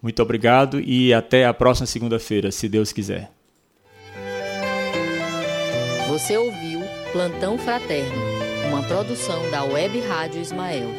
[0.05, 3.31] Muito obrigado e até a próxima segunda-feira, se Deus quiser.
[6.07, 6.81] Você ouviu
[7.11, 8.13] Plantão Fraterno,
[8.69, 10.89] uma produção da Web Rádio Ismael.